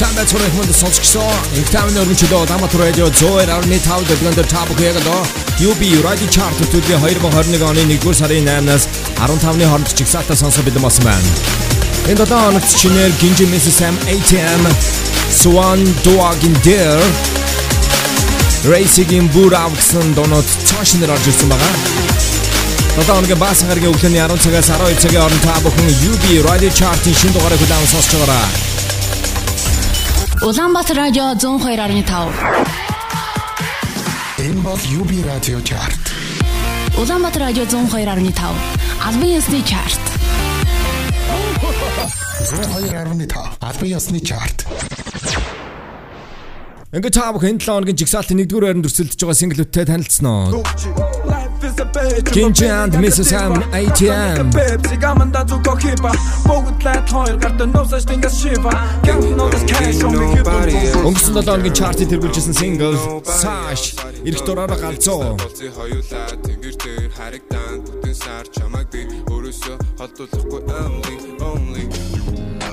[0.00, 1.28] Сандаа цорын хүнд сонсгосон.
[1.60, 5.22] Интамын өргөнчлөө Дамат радио 102.5 дэлгэнд тав бүхээг доо
[5.60, 8.88] UB Radio Chart төлөвлөгийн 2021 оны 1-р сарын 8-наас
[9.20, 11.28] 15-ны хооронд чигсаатаа сонсох бэлэн болсон байна.
[12.08, 13.76] Энэ 7 хоногт чинээр Gingy Mrs.
[13.76, 14.62] Sam ATM
[15.28, 17.04] Swan Dog in There
[18.72, 22.09] Racing Boot Out-ын донод цаашнаар орж ирсэн байгаа.
[22.90, 27.14] 7 хоногийн баасан гарагийн өглөөний 10 цагаас 12 цагийн хооронд та бүхэн UB Radio Chart-ын
[27.14, 28.50] шинэ дугаарыг хүлээн сонсож байгаарай.
[30.42, 32.34] Улаанбаатар радио 102.5.
[34.42, 36.02] Энэ бол UB радио чарт.
[36.98, 38.58] Улаанбаатар радио 102.5.
[39.06, 40.02] Албан ёсны чарт.
[42.42, 44.66] 102.5 албан ёсны чарт.
[46.90, 50.58] Ингээд та бүхэн 7 хоногийн жигсаалтын 1-р байранд өрсөлдөж байгаа синглүүдтэй танилцсан.
[50.58, 51.49] Gingy
[53.30, 54.50] Sam ATM.
[54.88, 56.12] Sigamanda du går kippa
[56.46, 58.72] Bogut lät хоёр гарт нуусаж тэнгас шива
[59.04, 60.50] Gang нуус cash on me хипа
[61.06, 65.36] Өнгөрсөн 7 хоногийн чартыг тэргүүлжсэн сингл Sash эрт дураараа галзуу.
[65.76, 71.16] Хоёулаа тэнгэр дээр харагдан бүтэн сар чамайг би өөрөөсөө холдуулахгүй only
[71.50, 71.84] only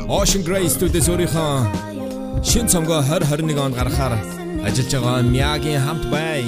[0.07, 4.13] Ocean Grey студиэс өөрийнхөө шин цомгоо 2021 онд гаргахаар
[4.67, 6.43] ажиллаж байгаа Мягийн хамт бай.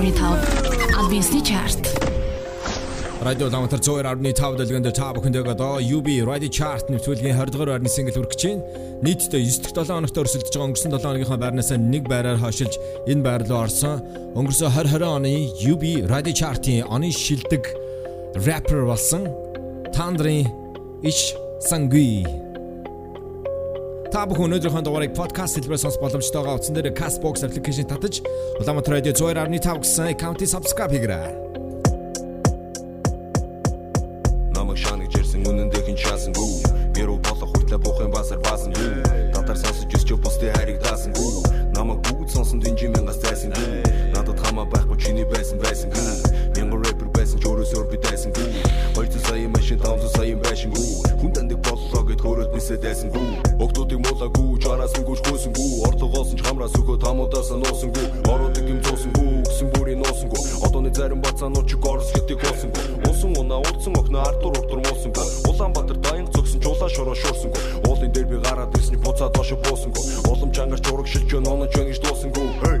[0.00, 0.96] 102.5.
[0.96, 1.84] Албан ёсны чарт.
[3.20, 8.16] Радио Ламтар 102.5 дэлгэнд та бүхэндээ одоо UB Radio Chart нэвтрүүлгийн 20 дугаар байрны сингл
[8.16, 8.64] хүргэж байна.
[9.04, 12.80] Нийтдээ 9 дахь 7 хоногт өрсөлдөж байгаа өнгөрсөн 7 хоногийнхаа байрнаас нэг байраар хашилж
[13.12, 14.00] энэ байр руу орсон.
[14.40, 15.32] Өнгөрсөн 2020 оны
[15.68, 17.68] UB Radio Chart-ийн оны шилдэг
[18.40, 19.28] rapper болсон
[19.92, 20.48] Тандрын
[21.04, 22.24] Иш Сангui
[24.10, 28.18] Та бүхэн өнөөдрийнхөө дугаарыг подкаст хэлбэрээр сонсох боломжтой байгаа утсан дээр Castbox application татаж
[28.58, 31.30] Улаанбаатар радио 102.5 гэсэн аккаунтыг subscribe хийгээрэй.
[34.50, 36.50] намайг шанаг жирсэн үнэндээ хин шаасангүй
[36.98, 38.98] гэрүү болох хүртлэ буухын басар баасангүй
[39.30, 41.30] татар сонсож өсч бусдын хайрыг даасангүй
[41.78, 43.78] намайг бүгд сонсон динжи мянгаас зайсангүй
[44.10, 46.02] надад хамаа байхгүй чиний байсан байсангүй
[46.58, 48.48] мянган рэпер байсан ч өөрөөсөө би дайсангүй
[48.98, 50.86] 200 сая машин 500 сая байшингүй
[51.22, 53.49] хүн таньдаг боллоо гэд хөрөөд нисээ дайсангүй
[53.90, 59.98] Октодыг муулаагүй чараасангүй хөөсөнгүй орлогоос ч хамраас өгөө тамуудаас нуусангүй ороодаг юм зуусангүй гэсэн бүрийн
[59.98, 65.26] нуусангүй одооны зарим бацаанууд ч горс гэтийг хоосонгүй Усан уна урдсан охно артур уртур муусангүй
[65.50, 70.54] Улаанбаатар даянг цогсон чулаа шороо шуурсангүй Уулын дээр би гараад ирсний буцаад доош буусангүй Улам
[70.54, 72.78] чангаар чураг шилж өн онож өн гэж дуусангүй Hey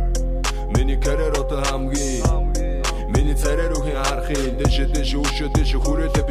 [0.78, 2.22] Миний карьер одоо хамгийн.
[3.10, 6.24] Миний царай руухийн харахын дэше дэше өшөө дэше хүрээлээ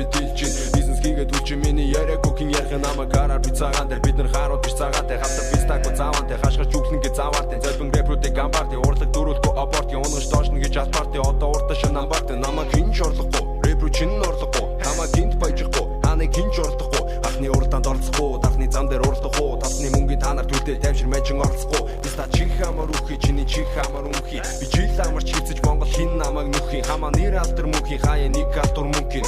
[5.10, 10.26] цагаатай хатар бистако завантай хашгирч үхлэн гэж заваартай зэлбэн рэпрүүдийг гамбарти урлаг дөрүүлэхгүй аборт унгаж
[10.30, 15.08] доошно гэж албарти одоо урта шин намбарт намаа хин ч орлохгүй рэпрүү чин орлохгүй намаа
[15.16, 20.20] гинт баяжихгүй ханыг хин ч орлохгүй анхны уралдаанд оролцохгүй дархны зам дээр уралдахгүй татны мөнгөний
[20.22, 21.82] та нар төлөө тайвшир мэжин оролцохгүй.
[22.04, 26.52] Биста чих хамар үхий чиний чих хамар үхий би жил амарч хийцэж монгол хин намайг
[26.54, 26.84] нүхий.
[26.84, 29.26] Хамаа нэр алтар мөнхийн хаяа нэг алтар мөнхийн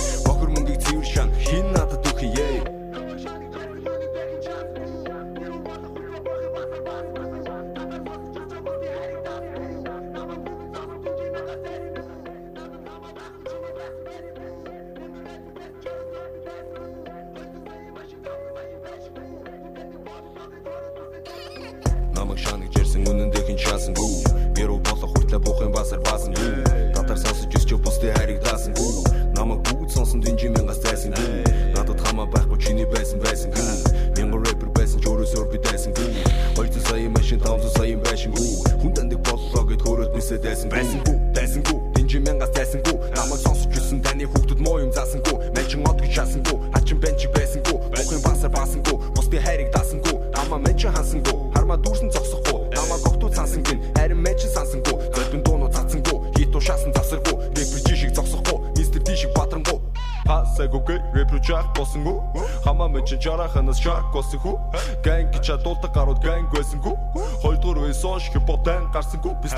[69.12, 69.52] Nasıl kopis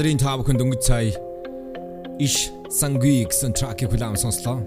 [0.00, 1.10] Тандрын тав хүн дөнгөж цай
[2.24, 4.64] иш сангui гэсэн тракийг хүлээн сонслоо.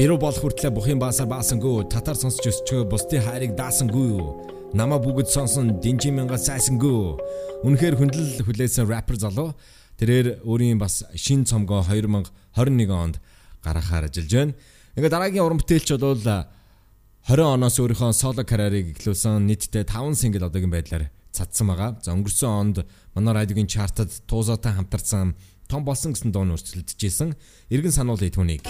[0.00, 4.16] Бэрүү бол хүртлээ бухын баасаар баасангүй татар сонсч өсчөө бусдын хайрыг даасангүй
[4.72, 7.20] намаа бүгд сонсон динжи мянга сайсангүй
[7.60, 9.52] үнэхээр хүндэл хүлээсэн рэпер залуу
[10.00, 13.20] тэрээр өөрийн бас шин цомгоо 2021 онд
[13.60, 14.56] гаргахаар ажиллаж байна.
[14.96, 20.72] Ингээ дараагийн уран бүтээлч бол 20 оноос өөрийнхөө соло карьерийг эхлүүлсэн нийтдээ 5 сингл одоогийн
[20.72, 21.98] байдлаар цадсан байгаа.
[21.98, 22.76] За өнгөрсөн онд
[23.14, 25.34] манай радиогийн чартад туузаатай хамтарсан
[25.68, 27.34] том болсон гэсэн дуу нь өрсөлдөжсэн.
[27.74, 28.62] Иргэн сануулъя түүнийг.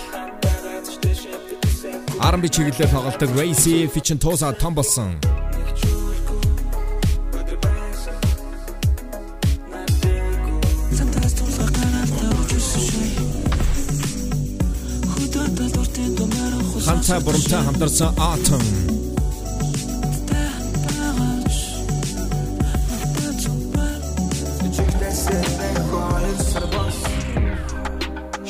[2.25, 5.21] R&B чиглэлээр тоглолтог Racy Fitchin Tosa том болсон.
[16.85, 19.04] Ханта бурамтай хамтарсан Autumn.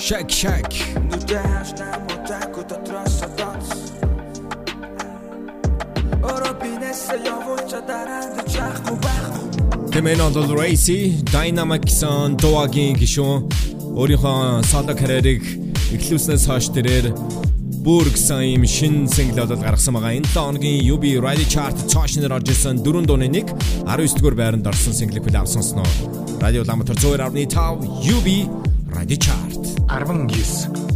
[0.05, 0.77] Shake shake.
[9.91, 13.49] Тэмээн бол Racy Dynamic гэсэн дуугийн гишүүн
[13.97, 15.41] өөрийнхөө соло карьерийг
[15.97, 17.17] эхлүүлснээс хойш тэрээр
[17.81, 20.21] бүр гэсэн юм шин сингл бол гаргасан байгаа.
[20.21, 23.49] Энэ 7 хоногийн UB Radio Chart цаашнаар орж ирсэн дөрөв дууны нэг
[23.89, 25.89] 19 дугаар байранд орсон синглийг хүлээв сонсноо.
[26.45, 28.29] Радио Ламтар 102.5 UB
[28.93, 30.94] Radio Chart 19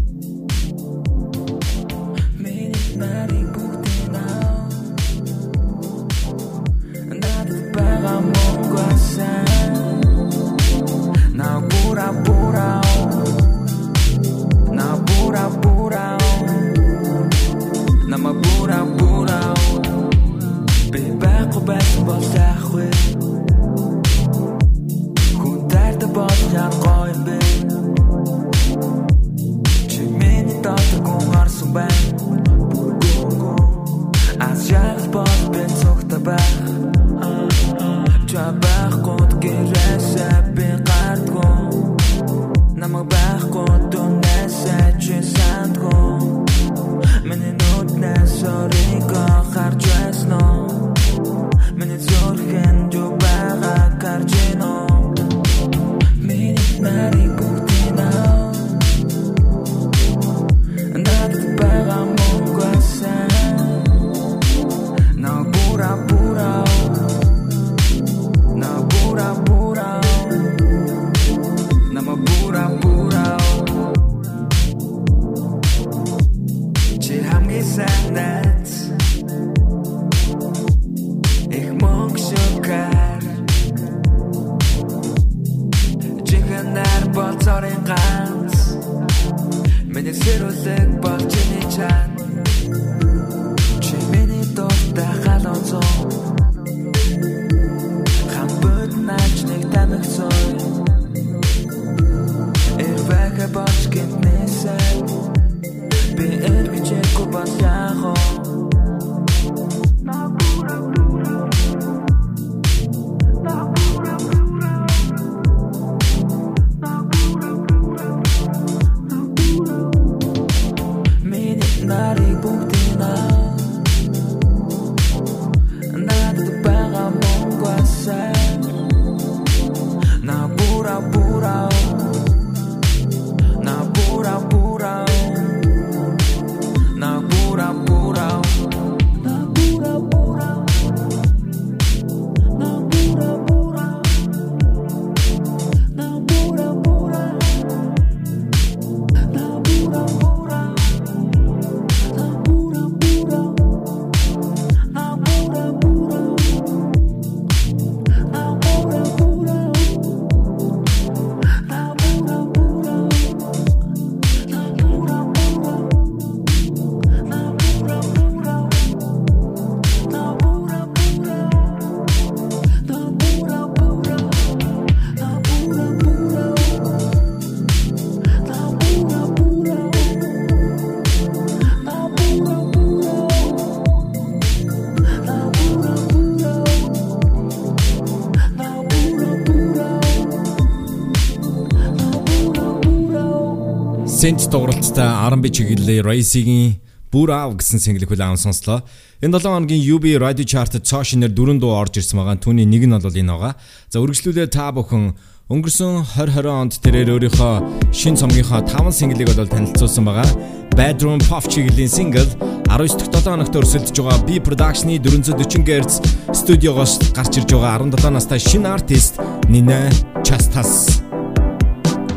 [194.19, 196.83] Сент дууралттай R&B чиглэлээр Racy-гийн
[197.15, 198.83] Бүр аав гэсэн single хүлээн сонслоо.
[199.23, 202.35] Энэ 7 хоногийн UB Radio Chart-д цоо шинээр дөрөв дуу орж ирсэн байгаа.
[202.35, 203.55] Түүний нэг нь бол энэ байгаа.
[203.87, 205.15] За үргэлжлүүлээ та бүхэн
[205.55, 210.27] өнгөрсөн 2020 онд тэрээр өөрийнхөө шин цомгийнхоо 5 single-ийг бол танилцуулсан байгаа.
[210.75, 212.27] Bedroom Pop чиглэлийн single
[212.67, 216.03] 19 дахь 7 хоногт өрсөлдөж байгаа B Production-ы 440 Hz
[216.35, 219.87] студиогоос гарч ирж байгаа 17 настай шинэ артист Nina
[220.27, 221.07] Chastas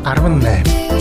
[0.02, 0.91] 18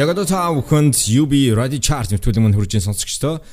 [0.00, 3.44] Яг одоо та бүхэнд UB Radio Chart нэвтрүүлэг мань хүрж сонсогчдоо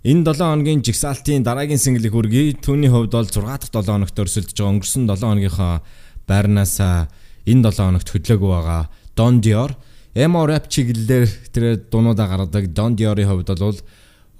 [0.00, 2.56] энэ 7 хоногийн жигсаалтын дараагийн single-ийг хүргэе.
[2.56, 5.84] Түүний хувьд бол 6 дахь 7 хоногт өрсөлдөж байгаа өнгөрсөн 7 хоногийнхоо
[6.24, 6.80] байрнаас
[7.44, 9.76] энэ 7 хоногт хөдлөөгүй байгаа Don Dior
[10.16, 13.76] emo rap чиглэлээр тэр дуунуудаа гаргадаг Don Dior-ийн хувьд бол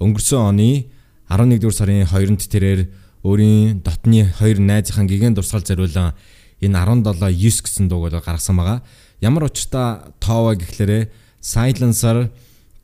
[0.01, 0.89] өнгөрсөн оны
[1.29, 2.81] 11 дугаар сарын 2-нд тэрээр
[3.21, 6.17] өөрийн дотны хоёр найзынхаа гигэн дурсгал зориулан
[6.57, 8.81] энэ 17 9 гэсэн дууг гаргасан байгаа.
[9.21, 12.29] Ямар учиртай тоова гэхлээрээ Silencer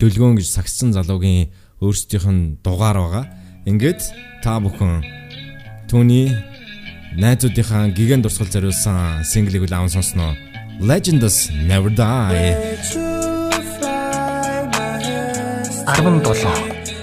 [0.02, 3.26] дөлгөөн гэж сагссан залуугийн өөрсдийнх нь дугаар байгаа.
[3.70, 4.02] Ингээд
[4.42, 5.06] та бүхэн
[5.90, 6.34] түүний
[7.22, 10.34] найзуудынхаа гигэн дурсгал зориулсан single-ийг л аван сонсноо.
[10.82, 12.58] Legends Never Die.
[15.98, 16.97] 17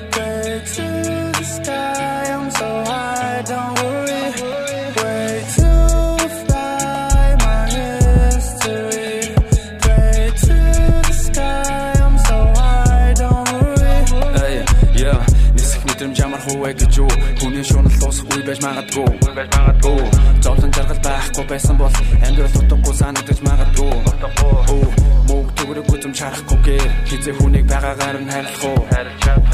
[18.46, 20.02] байж магадгүй байж магадгүй.
[20.44, 21.96] Зовлон жаргал байхгүй байсан бол
[22.26, 23.94] амьдрал утгагүй санагдаж магадгүй.
[24.10, 24.84] Утгагүй
[25.28, 28.80] мөг төгрөг үзм чарахгүйгээр хизээ хүнийг байгаагаар нь харьлах уу?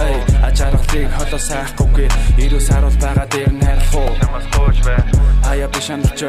[0.07, 0.19] Эй
[0.49, 2.13] ачаархлыг холоо сайхгүйгээр
[2.45, 4.11] ирүү саруул байгаа дээр нь харьлах уу?
[4.23, 4.99] Намаас гооч бай
[5.47, 6.21] хаяа биш амч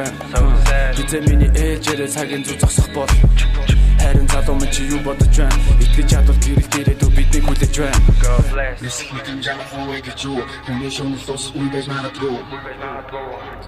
[0.98, 3.12] хизээ миний ээлжээрээ цагийн зүг зогсох бол
[4.02, 5.56] Харин залуу минь чи юу бодож байна?
[5.84, 8.00] Итгэж чадвал гэрэл дээрээ дүү бидний хүлээж байна.
[8.82, 10.42] Нисхитэн жаахан гэж юу?
[10.66, 12.38] Хүний шунал тус үе байж магадгүй.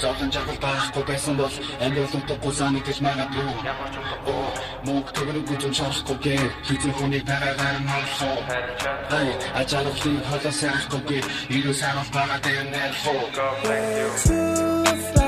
[0.02, 3.52] Зовлон жагал байхгүй байсан бол Амьдрал утгагүй санагдаж магадгүй.
[4.86, 8.38] Мөнх төгрөг үжим шарахгүй гээ Хизэн хүнийг нагагаар нь олсоо
[9.12, 9.28] Хай
[9.62, 11.22] ачаалхлыг холоос яахгүй гээ
[11.56, 13.22] Ирүү санал бага дээр нэрхөө
[14.00, 15.23] Йоо,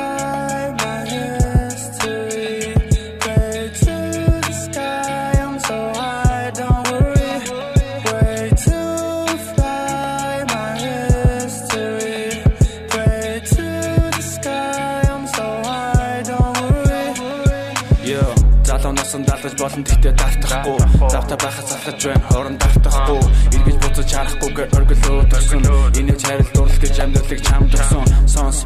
[19.45, 20.77] далдаж болон тэгтээ давтахгүй.
[21.09, 23.21] Завта байхад залхаж байна, хорон давтахгүй.
[23.53, 25.61] Иргэж буцаж харахгүйгээр оргилөө төрсөн.
[26.01, 28.05] Инээж хайрал дурлал гэж амьдралыг чамд өгсөн.
[28.25, 28.57] Сонс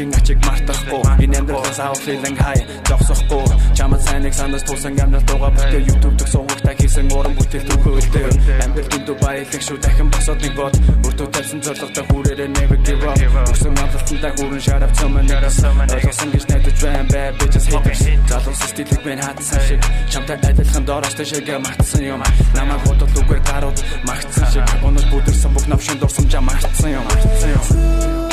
[0.00, 1.02] гихийн ачиг мартахгүй.
[1.24, 3.44] Энэ амьдралаас авах feeling high зогсохгүй.
[3.76, 8.24] Чамд сайныг санаас туусан амьдрал дууга бүтээ YouTube дэх суугтаа хийсэн уран бүтээл төгөөлтэй.
[8.64, 10.74] Амьдрал дэндүү баялаг шүү дахин босоод нэг бод.
[11.04, 13.52] Өртөө тавьсан зорилготой хүрээрээ never give up.
[13.52, 15.58] Өсөн амлалтандаа хүрэн цомон нэрс.
[15.68, 18.00] Ойлгосон гэж найдаж байна бай би just haters.
[18.30, 19.80] Залуу стилийг мэн хатсан шиг.
[20.08, 22.22] Чамтай адилхан доороостой шиг мартсан юм.
[22.56, 23.78] Намайг бодол үгээр гарууд
[24.08, 24.64] магтсан шиг.
[24.80, 27.04] Өнөд бүдэрсэн бүх навшин дурсамжаа мартсан юм.
[27.04, 28.29] Мартсан юм.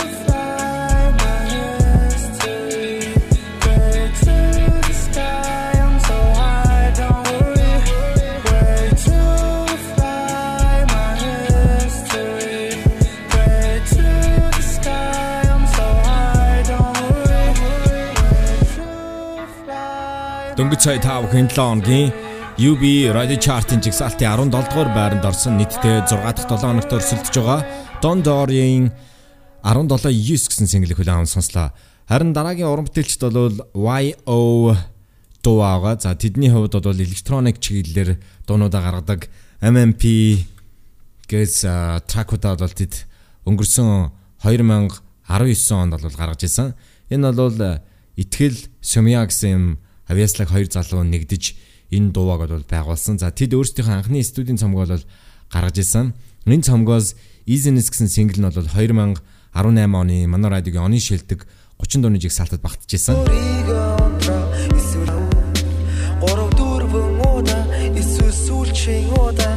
[20.58, 22.10] Дөнгөж сая 5 хэн 7 хоногийн
[22.58, 22.82] UB
[23.14, 27.62] Radio Chart-ын жигсаалтын 17 дугаар байранд орсон нийтдээ 6 дахь 7 хоногт өрсөлдөж байгаа
[28.02, 28.90] Don Dory-ийн
[29.62, 30.18] 17-9
[30.50, 31.78] гэсэн single хүлээн аван сонслоо.
[32.10, 34.74] Харин дараагийн уран бүтээлчд бол YO
[35.46, 36.02] дуугаа.
[36.02, 38.18] За тэдний хувьд бол электроник чиглэлээр
[38.50, 39.30] дуунуудаа гаргадаг
[39.62, 40.42] MMP
[41.30, 41.70] гэс
[42.10, 43.06] тракуудаа бол тэд
[43.46, 44.10] өнгөрсөн
[44.42, 45.06] 2019
[45.78, 46.74] онд бол гаргаж ирсэн.
[47.14, 47.78] Энэ бол
[48.18, 49.66] Итгэл Сумья гэсэн юм
[50.08, 51.44] авьяаслаг хоёр залуу нэгдэж
[51.92, 53.20] энэ дууг бол байгуулсан.
[53.20, 55.06] За тэд өөрсдийнхөө анхны студийн цомгоо бол
[55.52, 56.16] гаргаж ирсэн.
[56.48, 57.16] Энэ цомгоос
[57.48, 59.24] Easiness гэсэн single нь бол 2018
[59.56, 61.48] оны манай радиогийн оны шилдэг
[61.80, 63.16] 30 дууны жигсаалтад багтжсэн.
[66.22, 67.64] Гурав дөрвөн удаа
[67.96, 69.57] эсвэл сүүлчийн удаа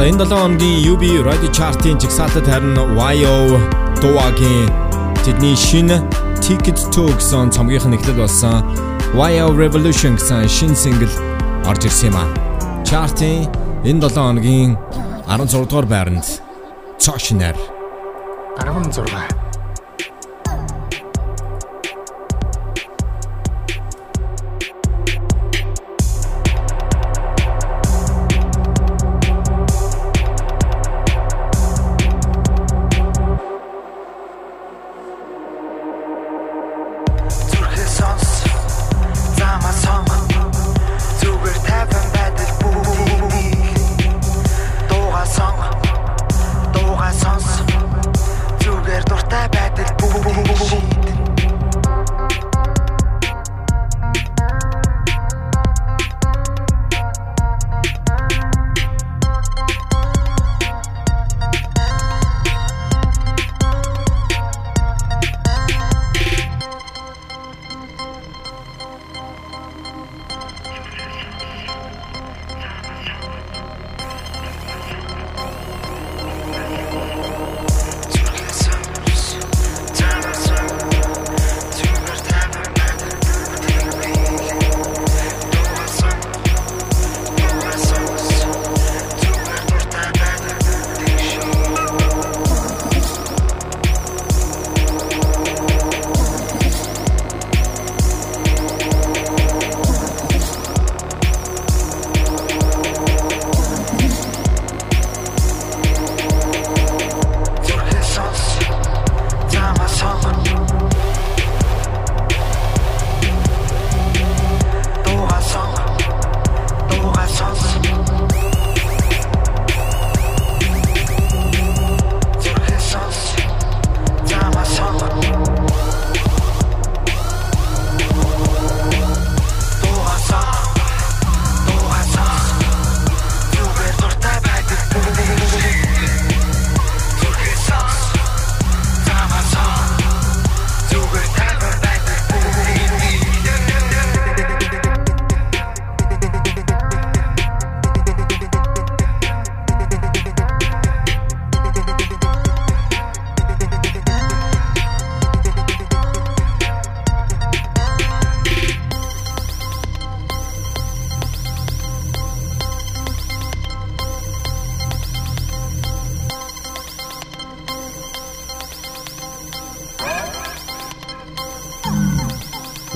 [0.00, 2.72] За энэ 7 хоногийн UB Radio Chart-ын жигсаалтад харин
[3.20, 3.34] YO
[4.00, 4.72] дуугийн
[5.24, 6.00] тэдний шинэ
[6.40, 8.64] Ticket to гэсэн цомгийнх нь эхлэл болсон.
[9.12, 11.12] YO Revolution гэсэн шинэ single
[11.68, 12.24] орж ирсэн юм а.
[12.88, 13.44] Chart-ын
[13.84, 14.70] энэ 7 хоногийн
[15.28, 16.24] 16 дугаар байранд
[16.96, 17.60] цаашнаар
[18.56, 19.04] 16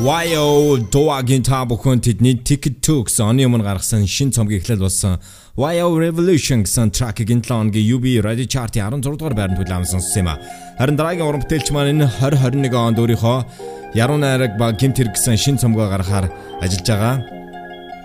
[0.04, 5.16] YO Doaгийн та бүхэн тэдний гэсэн оны өмнө гаргасан шин цомгийн эхлэл болсон.
[5.56, 9.56] YO Revolution гэсэн тракийн 7 хоногийн UB Radio Chart-ийн 16 дугаар байранд
[9.88, 10.36] сонссон юм а.
[10.76, 13.38] Харин дараагийн уран бүтээлч маань энэ 2021 онд өөрийнхөө
[13.96, 16.28] Яруу найраг ба гимт хэрэг гэсэн шин цомгоо гаргахаар
[16.60, 17.24] ажиллаж байгаа.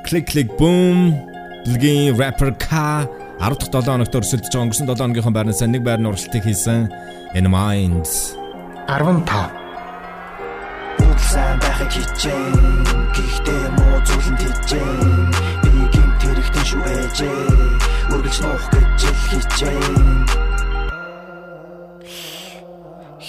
[0.07, 1.19] Click Click Boom.
[1.67, 3.03] Блгийн rapper K
[3.43, 4.63] 10 дахь 7 хоногт өрсөлдөж байгаа.
[4.71, 6.87] өнгөрсөн 7 хоногийнхоо байрнаас нэг байрны уралдалтыг хийсэн
[7.35, 8.39] In Minds
[8.87, 9.59] 15
[10.99, 12.55] Бүгд сайн хичээн
[13.15, 15.29] Гэхдээ муу зүйлэнд хичээн
[15.63, 17.41] Би гинт хэрэгтэй шүү ээжээ.
[18.13, 20.48] Үргэлж нуух гэж л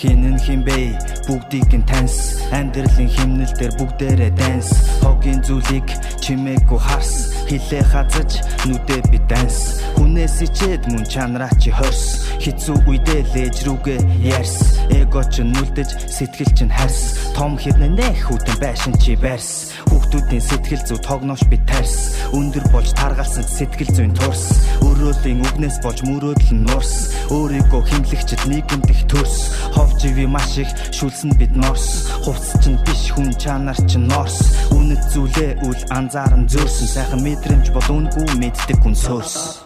[0.00, 0.96] хичээн Хинэн химбэ
[1.28, 2.40] бүгдийг нь таньс.
[2.52, 4.72] Амьдралын химнэл дээр бүгдээрээ данс
[5.04, 5.88] хогийн зүйлийг
[6.24, 7.36] чимээгүй харс.
[7.48, 14.00] Хилээ хазаж нүдэ би данс хүнээс ичээд мөн чанараа чи хорс хизүү үедээ лээж рүүгээ
[14.24, 17.20] ярс эго ч нүлдэж сэтгэл чинь харс.
[17.36, 22.90] Том хэрнээ нэх хүтэн байшин чи барьс хүүхдүүдийн сэтгэл зүй тогноош би тарс өндөр болж
[22.96, 24.64] таргалсан сэтгэл зүйн турс.
[24.80, 27.12] Өрөөлийн үгнээс болж мөрөөдөл нь нурс.
[27.28, 29.52] Өөрийгөө химлэгчд нийгэмдэх төрс
[29.90, 32.06] ховж иви маш их шүлсэн бид норс.
[32.24, 34.54] Хувцс чинь биш хүн чанар чинь норс.
[34.70, 39.60] Үнэт зүйлээ үл анзааран зөөрсөн сайхан мэдрэмж бол үнгүй мэддэг хүн сөрс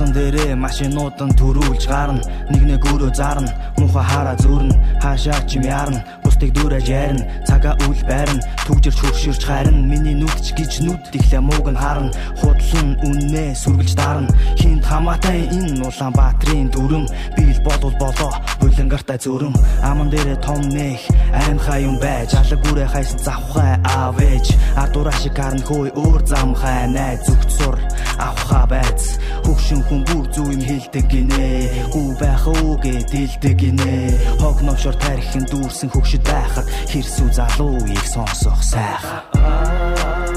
[0.00, 2.24] гарцсан дээрээ машинууд нь төрүүлж гарна.
[2.48, 3.52] Нэг нэг өрөө зарна.
[3.76, 6.00] Муха хараа зүрн хаашаа чим ярна.
[6.24, 7.28] Бусдыг дүүрэж ярина.
[7.44, 8.40] Цагаа үл байрна.
[8.64, 12.16] Түгжирч хөрширч харин миний нүдч гэж нүд ихлэ мууг нь харна.
[12.40, 14.32] Худлан үннээ сүргэлж дарна.
[14.56, 17.04] Хинт хамаатай энэ Улаанбаатарын дүрм.
[17.36, 18.32] Би л болов болоо.
[18.60, 19.52] Булангартай зүрм.
[19.84, 21.00] Аман дээрээ том нэх
[21.32, 27.20] аймхай юм байж алаг үрэ хайсан завхай аавэж ардураа шиг харна хөөй өөр замхай найз
[27.26, 27.76] зүгт сур
[28.20, 31.48] авха байц хөгшин хүн бүр зүү юм хэлдэг гинэ.
[31.92, 33.94] Гүү байх уугээ дэлдэг гинэ.
[34.40, 40.29] Хог новшор тарихын дүүрсэн хөгшөд байхад хэрсүү залуу их сонсох сайхан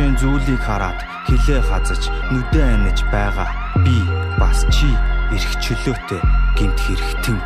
[0.00, 0.96] новшийн зүйлийг хараад
[1.28, 3.52] хилээ хазаж нүдэ аниж байгаа.
[3.84, 3.96] Би
[4.40, 4.88] бас чи
[5.28, 6.20] эрх чөлөөтэй
[6.56, 7.36] гинт хэрэгтэн.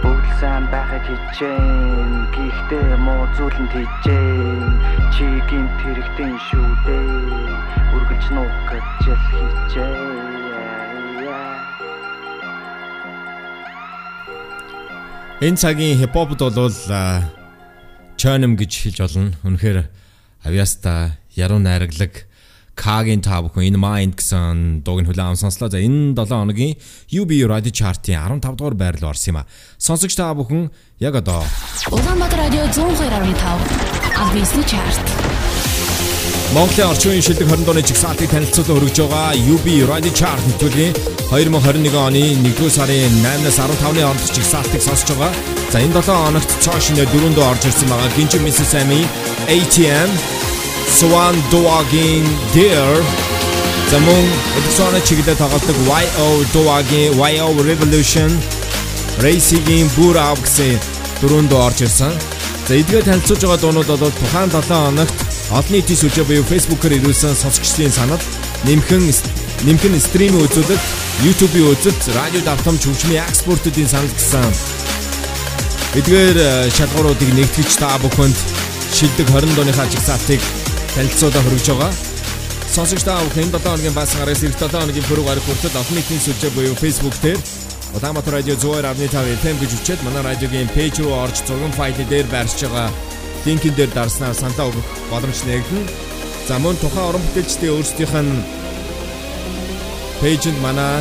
[0.00, 4.72] Бүгд сайн байхыг хичээн гэхдээ муу зүйлэнд хичээн
[5.12, 7.08] чи гинт хэрэгтэн шүү дээ
[7.96, 10.08] үргэлж нуух гэж л хичээн.
[15.40, 16.72] Энэ цагийн хипхопд бол
[18.16, 19.32] чоном гэж хэлж олно.
[19.44, 20.00] Үнэхээр
[20.44, 22.30] авьяаста яруу найраглаг
[22.80, 25.68] Кагийн та бүхэн In Mind гэсэн дууг нь хүлээн авсан сонслоо.
[25.68, 26.80] За энэ 7 хоногийн
[27.12, 29.48] UB Radio Chart-ийн 15 дугаар байрлал орсон юм а.
[29.76, 31.44] Сонсогч та бүхэн яг одоо
[31.92, 35.29] Улаанбаатар радио 102.5 Албисны чарт.
[36.50, 40.94] Монголын орчин үеийн шилдэг 20 дууны жигсаалтыг танилцуулан хүргэж байгаа UB Radio Chart нэвтрүүлгийн
[41.30, 45.30] 2021 оны 1-р сарын 8-наас 15-ны хооронд жигсаалтыг сонсож байгаа.
[45.70, 48.10] За энэ 7 хоногт цоошин дөрөв дуу орж ирсэн байгаа.
[48.18, 48.42] Гинжи.
[48.82, 49.06] Amy
[49.46, 50.10] ATM
[50.90, 52.98] Swan Dogging Deer
[53.94, 54.26] Замун
[54.58, 58.30] эдгсоны чиглэлд тоглодог YO Dogging YO Revolution
[59.22, 60.74] Racing-ийн бүр ав гэсэн
[61.22, 62.10] дөрөв дуу орж ирсэн.
[62.66, 67.34] За эдгээр танилцуулж байгаа дуунууд бол тухайн 7 хоногт олон нийтийн сүлжээ буюу Facebook-оор ирүүлсэн
[67.34, 68.22] сонсогчдын санал
[68.70, 69.02] нэмхэн
[69.66, 70.84] нэмхэн стрим үзүүлэлт,
[71.26, 74.46] YouTube-ийн үзэлт, радио давтамж хөгжмийн экспортуудын санал гэсэн
[75.98, 78.38] эдгээр э, шалгууруудыг нэгтгэж та бүхэнд
[78.94, 80.38] шилдэг 20 дууныхаа жигсаалтыг
[80.94, 81.92] танилцуулаад хүргэж байгаа.
[82.70, 86.22] Сонсогч та бүхэн 7 хоногийн бас гараас эх 7 хоногийн пүрэв гарах хүртэл олон нийтийн
[86.30, 87.42] сүлжээ буюу Facebook дээр
[87.90, 92.70] Улаанбаатар радио 102.5 FM гэж үчээд манай радиогийн пэйж руу орж зургийн файлын дээр байршиж
[92.70, 92.94] байгаа
[93.46, 95.84] линкэн дээр дарснаар саналаа өгөх боломж нэгдэн.
[96.48, 98.32] За мөн тухайн уран бүтээлчдийн өөрсдийнх нь
[100.20, 101.00] пэйжэнд манай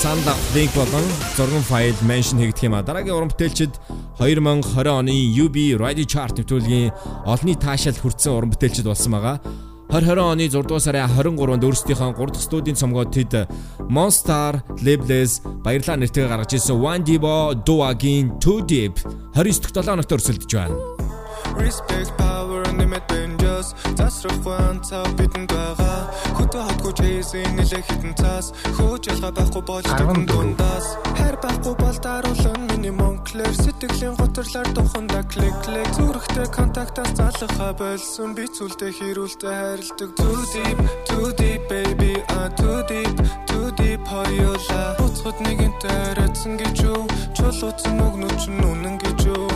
[0.00, 2.82] санал авах линк болон зургийн файл меншн хийгдэх юм а.
[2.82, 3.74] Дараагийн уран бүтээлчид
[4.22, 6.94] 2020 оны UB Radio Chart нэвтрүүлгийн
[7.26, 9.42] олонний таашаал хүртсэн уран бүтээлчид болсон байгаа.
[9.90, 13.48] 2020 оны 6 дугаар сарын 23-нд өөрсдийнхөө 3 дахь студийн цомгоо тэд
[13.88, 19.00] Monster Labels баярлалаа нэртэйг гаргаж ирсэн One Divo Doaгийн Too Deep
[19.34, 21.07] 29 дахь 7 хоногт өрсөлдөж байна.
[21.56, 26.06] Respect power and limit danger Cause засрахгүй анцаа бидэнд байгаа.
[26.38, 30.86] Хөтө хотгүй чейсийн нэлээ хитэн цаас Хөөж ялгаа байхгүй бол Арван тэдэн дундаас.
[31.18, 38.38] Хайр байхгүй бол даруулан миний монклэр Сэтгэлийн готрлаар туханда клик клик Зүрхтэй контактаас залхаа болсон.
[38.38, 40.10] Би цүлдээ хэрүүлтэй хайрладаг.
[40.14, 42.14] Too deep, too deep baby.
[42.38, 43.16] Ah too deep,
[43.50, 47.10] too deep хоёулаа Буцхад нэгэнтэй арайцсан гэж юу?
[47.34, 49.47] Чулууцсан өгнөч нь үнэн гэж юу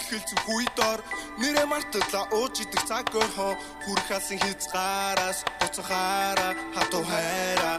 [0.00, 1.00] тэнийг түлхэлцэн хүй дор.
[1.38, 3.52] Нэрэ мартала ууж идэх цаг өрхөө
[3.84, 7.78] Хүрх алсын хязгаараас Буцахаараа хатуу хайраа.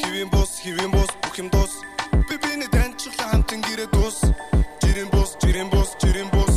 [0.00, 1.72] Хивэн бус, хивэн бус, бүх юм дус.
[2.28, 4.22] Би биний таньчлаа хамтан гэрээ дус
[4.82, 6.54] Жирэн бус, жирэн бус, жирэн бус.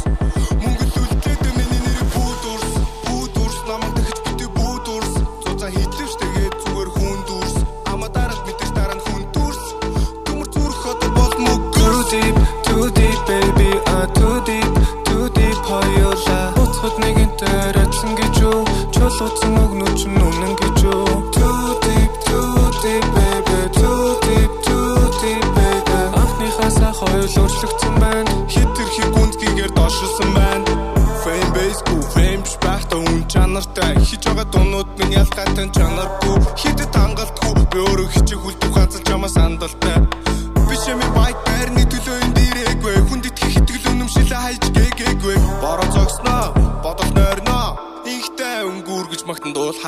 [0.62, 2.72] Мөнгө төлөлтөд миний нэр бүүдурс
[3.06, 7.56] Бүүдурс намайг дахиж битүү бүүдурс Цуцаа хитлэвч тэгээд зүгээр хүн дүрс.
[7.92, 9.64] Ама дараад мэдээж дараа нь хүн дүрс.
[10.26, 12.36] Төмөр зүрх одоо бол мөг Too deep,
[12.66, 13.75] too deep baby
[14.46, 14.74] deep,
[15.06, 18.62] too deep хоёулаа Буцхад нэгэнтэй арайцсан гэж юу
[18.94, 22.54] Чулууцсан өгнөч нь үнэн гэж юу Too deep, too
[22.84, 26.00] deep baby Too deep, too deep baby.
[26.22, 30.72] Анхныхаасаа хоёул өөрчлөгдсөн байна Хит тэрхий гүндгийгээр дошилсан байна
[31.26, 37.54] Fame base гүү fame байхдаа үн чанартай Хич байгаа дуунууд минь ялгаатай чанаргүй Хитэд хангалтгүй
[37.74, 38.10] би өөрөө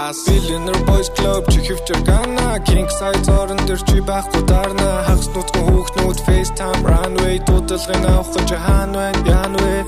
[0.08, 5.04] уулхаас Billionaire Boys Club чи хөвчөр гана King size орон дээр чи байхгүй дарна.
[5.08, 9.84] Хагас нутгийн хүүхнүүд FaceTime runway Дуудалгын авах гэж хаан байна яан вэ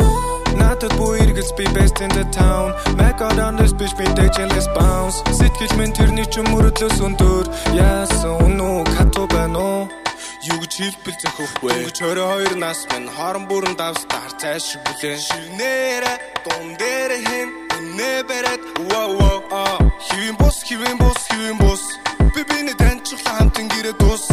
[0.60, 2.76] Надад бүү эргэлс би best in the town.
[2.98, 5.24] Mac out on this bitch би дэжэлээс bounce.
[5.40, 7.46] Сэтгэл минь тэрний ч мөрөдлөөс өндөр.
[7.80, 9.82] Яасан үнүү хатуу байна уу?
[10.52, 16.14] Юу гэж хэлбэл зөхөхгүй Өнгөч 22 нас минь хорон бүрэн давстаар цааш шиг бүлээ Шивнээрэ
[16.44, 19.29] дун дээр хэн Үнэ барад wow
[20.08, 21.84] Хивэн бус хивэн бус хивэн бус.
[22.34, 24.24] Би биний таньчлаа хамтан гэрээ дус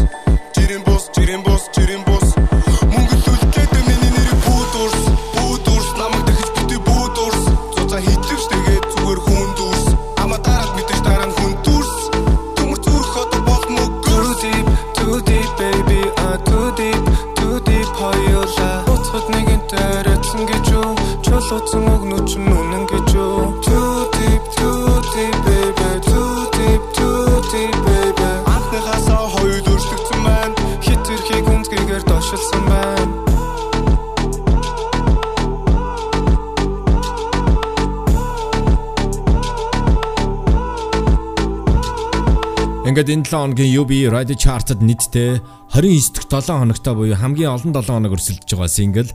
[42.86, 45.42] Ингээд энэ 7 хоногийн UB Radio Chart-д нийтдээ
[45.74, 49.10] 29 дахь 7 хоногтой буюу хамгийн олон 7 хоног өрсөлдөж байгаа single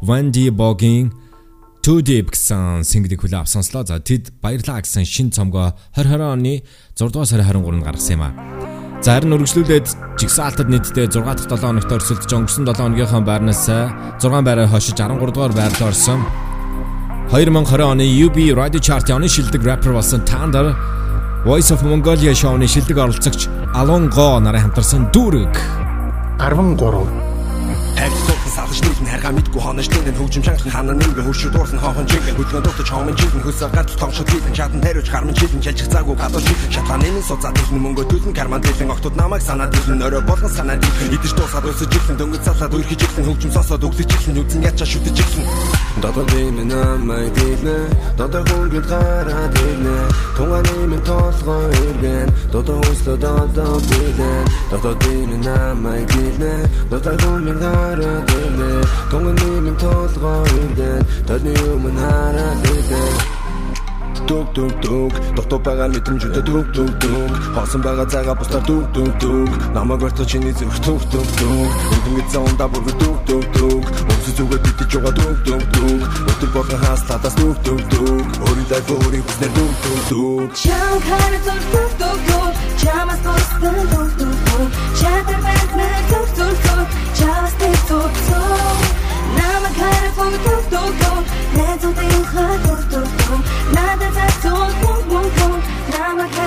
[0.00, 1.12] Wendy Bogg-ийн
[1.84, 3.84] Too Deep гэсэн single-ийг хүлээн авсан сонслоо.
[3.84, 6.64] За тэд баярлаа гэсэн шин цомгоо 2020 оны
[6.96, 8.32] 6 дугаар сарын 23-нд гаргасан юм а.
[9.04, 13.68] За харин үргэлжлүүлээд жигсаалтад нийтдээ 6 дахь 7 хоногт өрсөлдөж өнгөрсөн 7 хоногийнхаа байрнаас
[14.16, 16.24] 6 байраа хошиж 13 дугаар байрлал орсон.
[17.36, 20.72] 2020 оны UB Radio Chart-ийн оны шилдэг rapper болсон Thunder
[21.44, 25.56] Voice of Mongolia шоуны шилдэг оролцогч Алон Го нарын хамтарсан дүүрэг
[26.36, 27.39] 13
[28.50, 29.62] Салж нийлэн харгаа мэдгүй.
[29.62, 33.66] Хонож тэнд хөгжим чанхан хана нэмгэ хөршөд дуурсан хоохон чингэн хөдгөн дутаж хоомын жилэн хөлсө
[33.70, 34.54] гатал тоншод хийдэн.
[34.58, 38.60] Чадан тариуч гармын жилэн жалжих заагүй гадуур шийдэн шатлааны минь суцаад ирсэн мөнгө төлн карман
[38.60, 40.82] дэлэн огтуд намайг санаад ирсэн орой болгон санаад
[41.14, 45.16] идэж дуусаад өсөж ирсэн дөнгөж залаад үрхэж ирсэн хөгжим сосоод өглөж ирсэн үзэн ячаа шүтэж
[45.22, 45.44] ирсэн
[46.02, 47.76] Додор бимэ намайг дийнэ
[48.18, 49.96] Додор хөнгөд гараад ирнэ
[50.36, 56.54] Тунганы минь толгой иргэн Додор хүслө додор бигэн Додор бимэ намайг дийнэ
[56.90, 58.70] Додор хөнгөд гараад ирнэ
[59.10, 63.39] Тунганы минь толгой иргэн Тодны юм хараад иргэн
[64.28, 69.12] Дүг дүг дүг дотоо байгаа мэдрэмжүүдэ дүг дүг дүг хоосон байгаа цагаа бусдаар дүг дүг
[69.22, 71.70] дүг намайг барьцаа чиний зүрх дүг дүг дүг
[72.06, 76.80] өнгөнд заундаа бүр дүг дүг дүг өсөж зүгээр битэж байгаа дүг дүг дүг өдөр болгон
[76.84, 81.90] хаас татас дүг дүг дүг өөрийгөө өөрийн хүснээр дүг дүг дүг Чам хар зүр зүр
[82.00, 84.66] зүр зүр Чамас тусдан зүр зүр зүр
[85.00, 86.80] Чатар бэнтнэ зүр зүр зүр
[87.18, 88.76] Чамас тэг зүр зүр
[89.38, 90.60] Намайг хар зүр зүр
[91.00, 91.22] зүр
[91.56, 92.89] Нэзүүдийн хар зүр зүр зүр
[94.42, 94.50] 痛
[94.80, 95.60] 不痛？
[95.90, 96.39] 那么痛。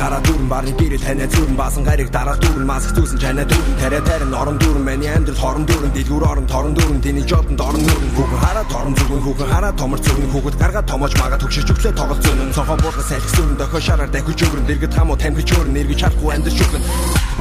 [0.00, 4.00] Гараад дүрэн барны гэрэл танай зүрэн баасан гариг дараах дүүрэн маск зүүсэн чанаа дүүрэн тариа
[4.08, 8.12] тарин орон дүүрэн миний амьдрал хорон дүүрэн дэлгүүр орон торон дүүрэн тэний жодон дорн нүрэн
[8.16, 12.22] хүүхэн хараа торон зүгэн хүүхэн хараа томор зүгэн хүүхэд гаргаа томож мага төгшөж өглөө тоглол
[12.24, 16.30] зөнөн цонхоо буулга салхи сүрэн дохио шараар дахиж өгрөн дэргэд хамуу тамхиж өөрн нэргэж харахгүй
[16.32, 16.84] амьд шүгэн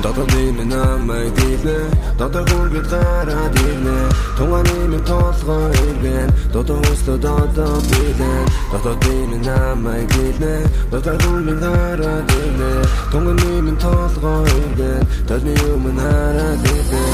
[0.04, 1.78] Дотоод юм намайг дивнэ
[2.17, 3.98] Дотоод гүргэд гараад ирнэ
[4.38, 10.54] Тунганы минь толгой иргэн Дотоод хөслө дотоод билэн Дотоод юм намайг дивнэ
[10.91, 12.71] Дотоод гүргэд гараад ирнэ
[13.12, 17.05] Тунганы минь толгой иргэн Таны юм хараад ирнэ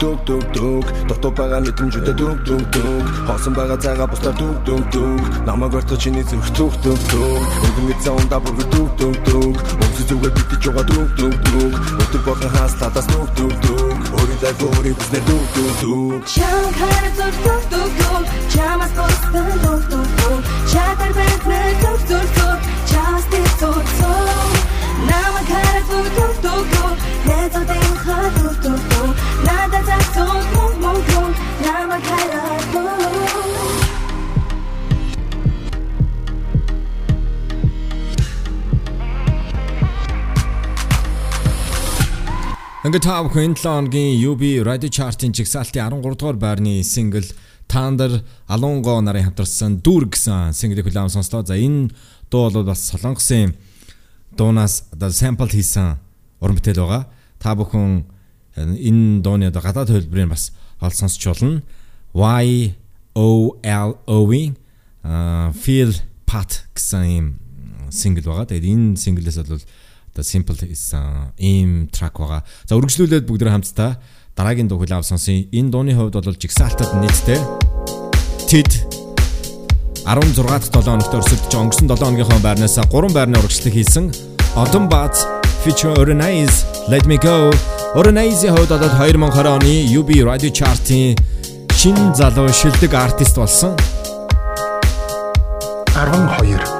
[0.00, 4.84] дүг дүг дүг дотоо байгаа мэдрэмжүүдээ дүг дүг дүг хоосон байгаа цагаа бусдаар дүг дүг
[4.94, 9.56] дүг намайг өртөө чиний зүрх дүг дүг дүг өнгөн мэдсэн ундаа бүр дүг дүг дүг
[9.84, 14.68] өмсө зүгээр битэж байгаа дүг дүг дүг өтөр болон хаас татас дүг дүг дүг өөрийгөө
[14.72, 20.08] өөрийн бүснээр дүг дүг дүг Чам хар зүг дүг дүг дүг чамас бостон дүг дүг
[20.20, 20.40] дүг
[20.72, 22.59] чатар бэнтнэ дүг дүг дүг
[42.90, 47.22] Ингээд та бүхэн 7 хоногийн UB Radio Chart-ын жигсаалтын 13 дугаар байрны сингл
[47.70, 51.46] Тандер Алунго нарын хамтарсан Дүр гэсэн синглийг хүлээн сонслоо.
[51.46, 51.94] За энэ
[52.30, 53.54] дуу бол бас Солонгосын
[54.36, 55.98] дуунаас одоо sample хийсэн
[56.40, 57.04] уран бүтээл байгаа.
[57.42, 58.06] Та бүхэн
[58.56, 61.62] энэ дууны одоо гадаад хөлбөрийг бас олж сонсч болно.
[62.14, 62.74] Y
[63.14, 64.56] O L O-ийн
[65.52, 65.92] Feel
[66.26, 67.26] Pat гэсэн юм
[67.90, 68.46] сингл байгаа.
[68.46, 69.62] Тэгээд энэ синглээс бол
[70.14, 72.46] одоо simple гэсэн ийм трак байгаа.
[72.66, 73.98] За үргэлжлүүлээд бүгдээ хамтдаа
[74.38, 75.50] дараагийн дуу хүлээв сонсон.
[75.50, 77.40] Энэ дууны хувьд бол жигсаалтад нийтдээ
[78.46, 78.99] TID
[80.10, 84.10] 16 дахь 7 хоногт өрсөлдөж өнгөрсөн 7 хоногийнхоо байрнаас 3 байрны урагшлаг хийсэн
[84.58, 85.22] Autumn Bats
[85.62, 87.54] feature Orenize Let Me Go
[87.94, 91.14] Orenize-ийн хувьд одоо 2020 оны UB Radio Chart-ийн
[91.78, 93.78] шинэ залуу шилдэг артист болсон.
[95.94, 96.79] 12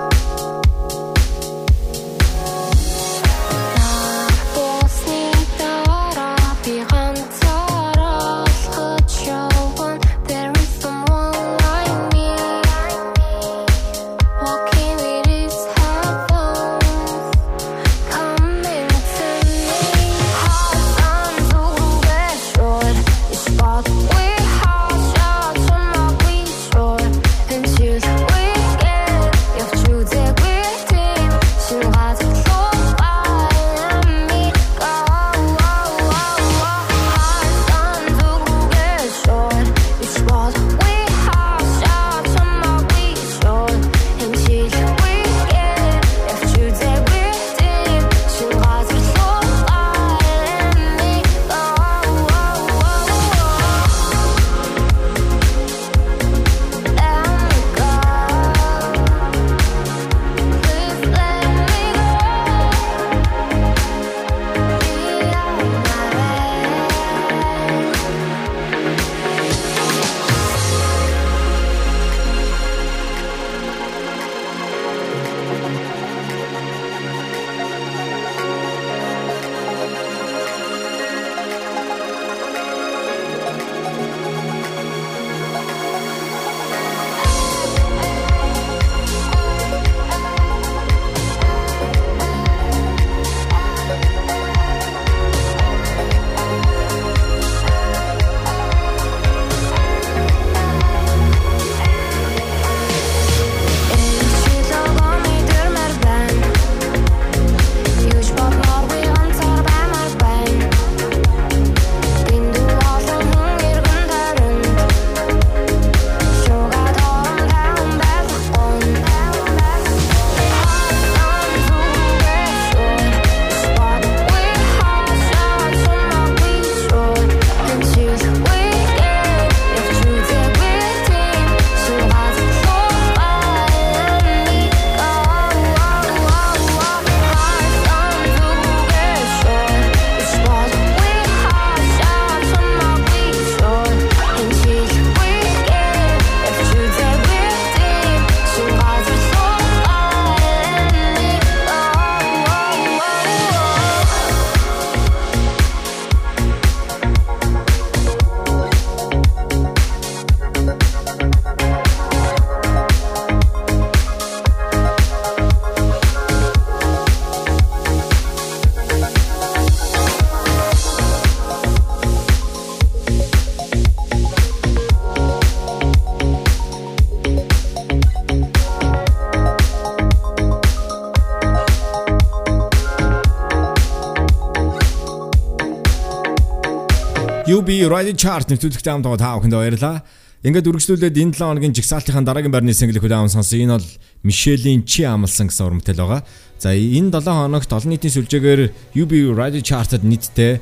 [187.70, 190.02] UB Radio Chart нэвтрүүлэгтэй хамт байгаа та бүхэнд баярлалаа.
[190.42, 193.62] Ингээд үргэлжлүүлээд энэ 7 хоногийн жигсаалтынхаа дараагийн байрны single хүлээвэн сонсон.
[193.62, 193.86] Энэ бол
[194.26, 196.26] Мишелийн Чи амлсан гэсэн урамтай байгаа.
[196.58, 200.58] За энэ 7 хоногт олон нийтийн сүлжээгээр UB Radio Chart-д нийтдээ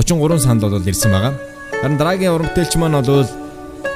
[0.00, 1.36] 33 санал бол ирсэн байгаа.
[1.84, 3.28] Харин дараагийн урамтэлч маань бол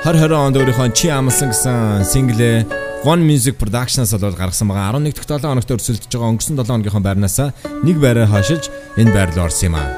[0.05, 2.69] 2020 онд өөрийнхөө Чи амлсан гэсэн single
[3.09, 5.01] One Music Productions бол гаргасан байгаа.
[5.01, 7.41] 11 дахь 7 хоногт өрсөлдөж байгаа өнгөрсөн 7 хоногийнхоо байрнаас
[7.89, 8.69] нэг байраа хашиж
[9.01, 9.89] энэ байр руу орсон юм аа.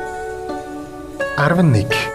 [1.43, 2.12] 11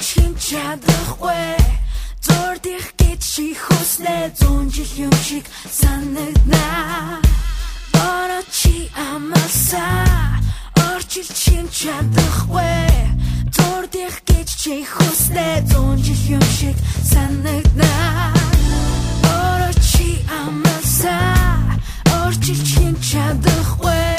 [0.00, 1.56] хин чадахгүй.
[2.24, 7.20] Зурдих гэж чи хүснэ зүүн жил юм шиг санагдна.
[7.92, 9.84] Орочи амаса
[10.88, 12.88] орчилж хин чадахгүй.
[13.54, 16.76] Зурдих гэж чи хүснэ зүүн жил юм шиг
[17.12, 17.92] санагдна.
[19.36, 21.18] Орочи амаса
[22.24, 24.16] орчилж хин чадахгүй.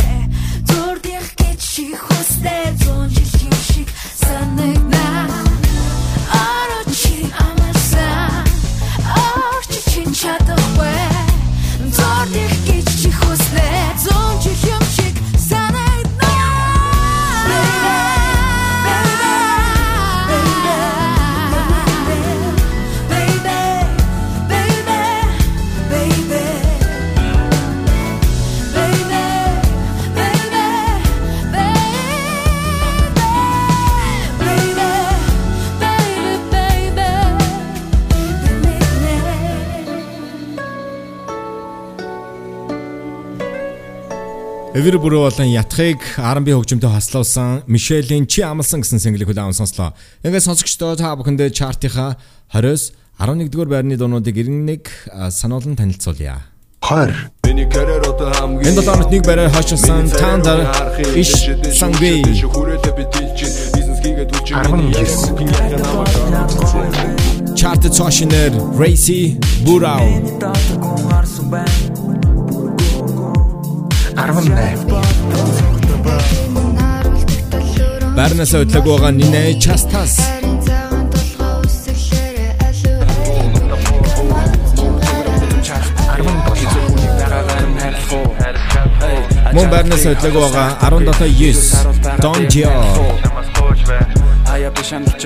[0.69, 2.74] Зурдих гэж чи хүснэ
[44.75, 49.95] Эвэр бүрөө болон ятхыг R&B хөгжимтэй хослуулсан Мишелийн Чи амлсан гэсэн single-ийг хүлээн сонслоо.
[50.19, 52.19] Ингээд сонсогчдоо та бүхэндээ чартынхаа
[52.51, 54.91] 20-с 11-р байрны дуунуудыг ирнэг
[55.31, 56.51] сануулan танилцуулъя.
[56.83, 60.67] 20 Миний карьер одоо хамгийн Энэ 7 хоногт нэг байраар хашилсан Тандер
[61.15, 70.03] Иш Сангвей хүрээлээ би дилжин бизнес хийгээд үлч 19 Chart цаашинер Racy Burao
[74.15, 75.15] 18
[78.15, 80.13] Барнас өдлөг байгаа Нинэ Частас.
[89.55, 92.71] Мөн Барнас өдлөг байгаа 17.9 Don Gio.
[94.47, 95.23] Ая бишамч.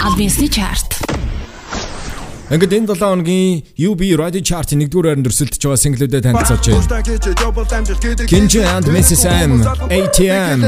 [0.01, 0.82] Альбинсны чарт.
[2.53, 7.01] Ингээд энэ 7 хоногийн UB Radio Chart-ийн 1-р байранд өрсөлдөж байгаа single-үүдээ танилцуулж байна.
[8.29, 9.25] Kinji and Mrs.
[9.25, 10.61] M, ATM.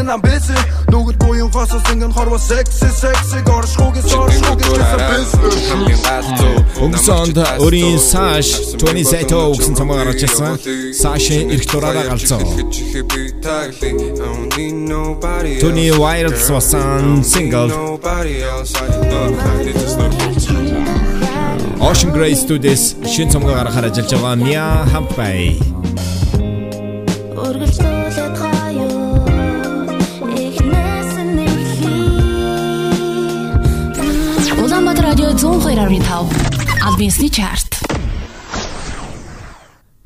[0.90, 4.82] Нүгэл буян хосос ингэн хорво секси секси горшгуугийн соршгуугийн
[5.70, 10.58] хамгийн галзуу Өнгөрсөн онд өөрийн Sash 27 гэсэн цомог гаргаж ирсэн.
[10.90, 12.42] Sash-ийн эрх дураараа галзуу.
[15.62, 20.65] Tony Wilds болсон single Nobody else I know
[21.80, 25.60] Ocean Grey Studios шинэ цомгоо гаргахаар ажиллаж байгаа Mia Hampay.
[27.36, 28.88] Үргэлжлүүлээд хаяа
[34.64, 36.32] Улаанбаатар радио 102.5
[36.88, 37.76] Альбинсны чарт.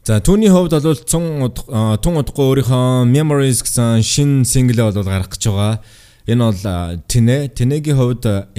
[0.10, 1.54] За түүний хувьд бол цун
[2.02, 5.86] тун удахгүй өөрийнхөө Memories гэсэн шинэ single бол гаргах гэж байгаа.
[6.26, 6.62] Энэ бол
[7.06, 8.50] Тинэ, Тинэгийн хувьд а,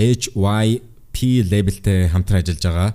[1.13, 2.95] HYP labelтэй хамтран ажиллаж байгаа.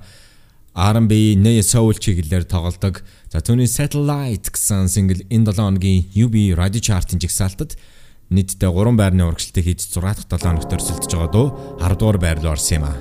[0.75, 3.03] R&B, Neo Soul чиглэлээр тоглодог.
[3.31, 7.79] За түүний Satellite гэсэн single энэ 7 хоногийн UB Radio Chart-ын жигсаалтад
[8.27, 11.47] нийтдээ 3 байрны урагшилтыг хийж 6 дахь 7 хоногт өрсөлдөж байгаа дөө
[11.79, 12.93] 10 дугаар байр руу орсон юм а.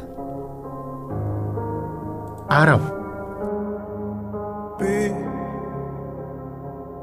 [2.46, 2.78] 10
[4.78, 4.94] би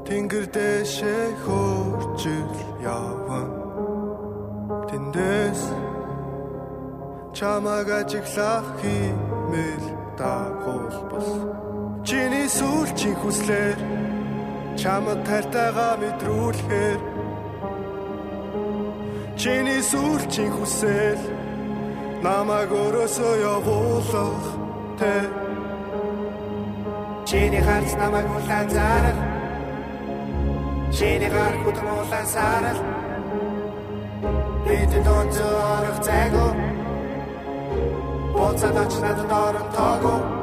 [0.08, 2.48] Тэнгэр дэшээ хөрчил
[2.80, 3.48] яван
[4.88, 5.91] Тэндээс
[7.36, 9.84] чамаг ажиглах химэл
[10.18, 11.28] дагуул бас.
[12.08, 13.78] Чиний сүүлчийн хүслээр
[14.80, 17.00] чамд тартайгаа мэдрүүлэхээр.
[19.40, 21.20] Чиний сүүлчийн хүсэл
[22.22, 24.46] намайг өрөөсөө явуулах
[25.00, 25.14] тэ
[27.28, 29.18] Чиний харц намайг улаан зарах
[30.96, 32.80] Чиний гар хүтэн улаан сарал
[34.64, 36.71] Бид донцорох цаго Боцад
[38.52, 40.41] ач надад орон таго Чи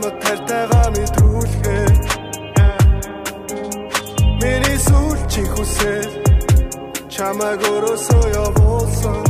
[0.00, 1.92] Чамд тартайгаа мэдрүүлэхээр.
[4.40, 6.08] Миний сүүлчийн хүсэл
[7.12, 9.29] Чамайг өрөөсөө явуулсан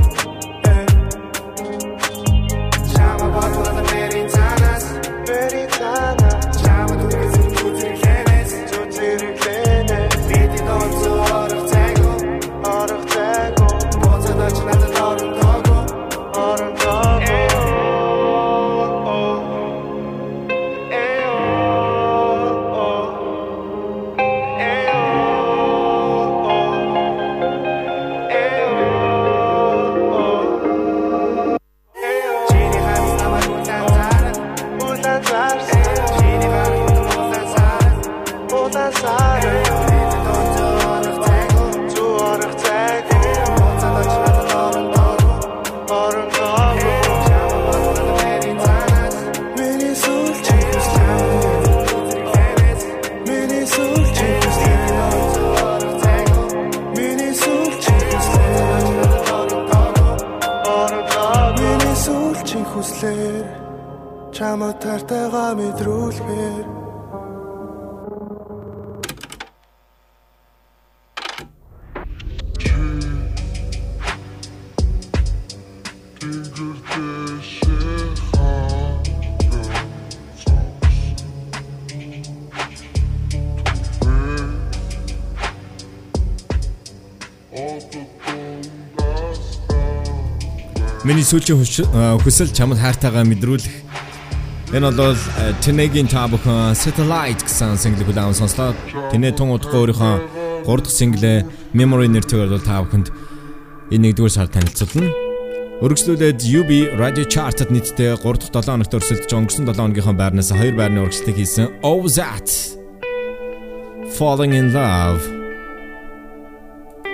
[91.31, 93.77] сүүлийн хүч- э, хүсэл чамд хайртайгаа мэдрүүлэх.
[94.75, 98.75] Энэ бол э, Тэнэгийн та бүхэн Satellite гэсэн single-ийг удаан сонслоо.
[99.15, 103.09] Тэнэ тун удахгүй өөрийнхөө 3 дахь single Memory нэртэйгээр бол та бүхэнд
[103.95, 105.11] энэ нэгдүгээр сар танилцуулна.
[105.81, 110.75] Өргөжлүүлээд UB Radio Chart-д нийтдээ 3 дахь 7 хоногт өрсөлдөж өнгөрсөн 7 хоногийнхоо байрнаас 2
[110.77, 112.51] байрны урагшлыг хийсэн Oh That
[114.19, 115.23] Falling in Love.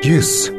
[0.02, 0.55] Yes.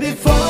[0.00, 0.45] beautiful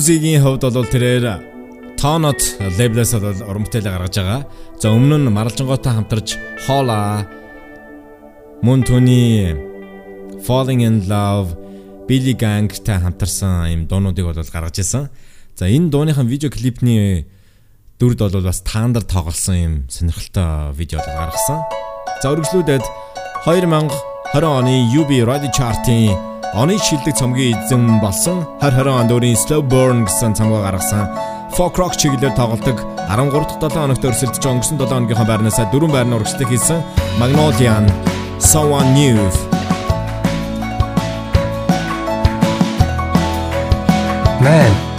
[0.00, 1.44] Owzy-гийн хувьд бол тэрээр
[2.00, 2.40] Tonot
[2.80, 4.40] label-аас бол уран бүтээлээ гаргаж байгаа.
[4.80, 7.28] За өмнө нь Маралжангоотой хамтарч Hola
[8.64, 9.52] түүний
[10.40, 11.52] Falling in Love
[12.08, 15.12] Billy Gang-тай хамтарсан юм дуунуудыг бол гаргаж ирсэн.
[15.52, 17.28] За энэ дууныхан видео клипний
[18.00, 21.60] дүрд бол бас таандар тоглосон юм сонирхолтой видео гаргасан.
[22.24, 22.88] За үргэлжлүүлээд
[23.44, 23.92] 2020
[24.48, 30.34] оны UB Radio Chart-ийн оны шилдэг цомгийн эзэн болсон 2020 онд өөрийн Slow Burn гэсэн
[30.34, 31.06] цомгоо гаргасан.
[31.54, 36.18] Folk rock чиглэлээр тоглодог 13 дахь 7 хоногт өрсөлдөж өнгөрсөн 7 хоногийнхоо байрнаас дөрвөн байрны
[36.18, 36.82] урагшлыг хийсэн
[37.22, 37.86] Magnolian
[38.42, 39.22] Someone New
[44.42, 44.89] Man.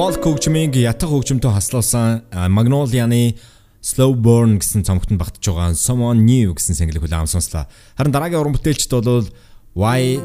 [0.00, 3.36] Folk хөгжмийг ятг хөгжмөнтэй хаслуулсан Magnolia-ны
[3.84, 7.68] Slow Burn гэсэн цомогт нь багтж байгаа Someone New гэсэн single хүлээм сонслоо.
[8.00, 9.28] Харин дараагийн уран бүтээлчд бол
[9.76, 10.16] Why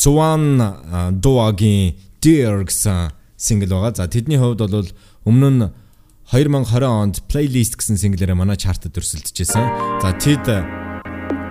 [0.00, 0.64] Swan
[1.20, 1.92] Dog-ийн
[2.24, 4.00] Dear гэсэн single байгаа.
[4.00, 4.88] За тэдний хувьд бол
[5.28, 5.68] өмнө нь
[6.32, 10.00] 2020 онд Playlist гэсэн single-ээр манай чартад өрсөлдөжсэн.
[10.00, 10.48] За тэд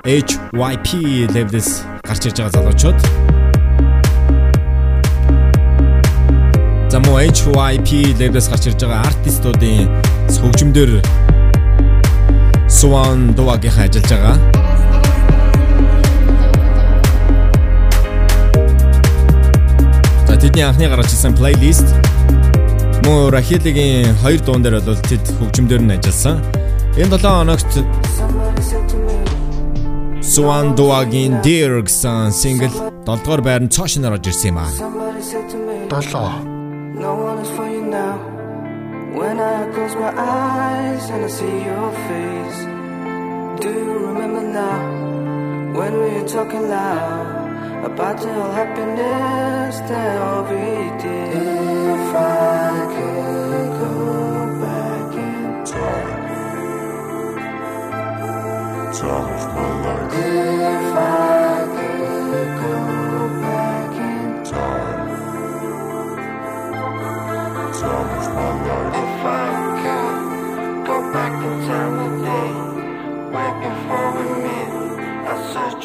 [0.01, 3.32] HYP level-с гарч ирж байгаа залуучууд
[6.93, 9.89] За муу HYP label-с гарч ирж байгаа артистуудын
[10.29, 10.91] хөгжмдөр
[12.69, 14.37] Swan Dog-ийн ажиллаж байгаа.
[20.29, 21.89] За тэдний анхны гаргаж ирсэн плейлист
[23.09, 26.45] муу Рахилигийн хоёр дуун дээр бол тэд хөгжмдөр нь ажилласан.
[26.93, 27.73] Энэ 7 хоногт
[30.21, 32.69] Swan Dog-ийн Dear гэсэн single
[33.09, 34.69] 7 дугаар байранд цаашнаар орж ирсэн юм аа.
[35.89, 36.52] 7
[36.93, 38.17] No one is for you now.
[39.17, 42.59] When I close my eyes and I see your face,
[43.63, 44.79] do you remember now?
[45.77, 50.65] When we were talking loud about the whole happiness that we
[51.01, 51.35] did.
[51.35, 53.93] If I could go
[54.61, 56.23] back in time,
[58.93, 60.13] time of my life.
[60.13, 61.42] If I
[67.85, 69.47] If I
[69.81, 72.51] could go back in time today,
[73.33, 74.71] way before we met,
[75.27, 75.83] I search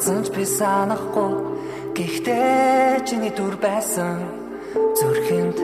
[0.00, 1.32] давцсан ч би санахгүй.
[1.92, 4.16] Гэхдээ чиний дүр байсан.
[4.96, 5.58] Зүрхэнд.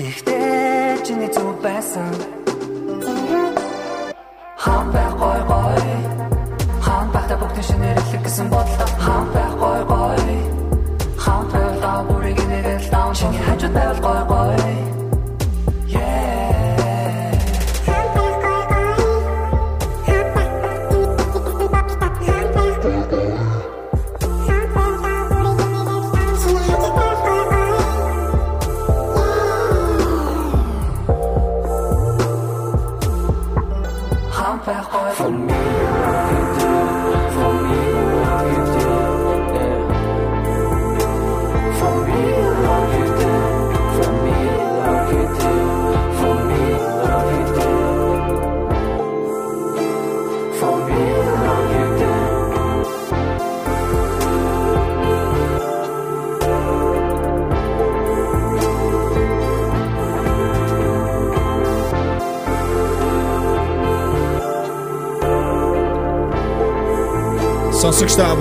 [0.00, 2.08] Гэхдээ чиний зүв байсан.
[4.56, 5.80] Хам бай гой гой.
[6.80, 8.79] Хам бахта бүгд шинэрлэг гэсэн бодлоо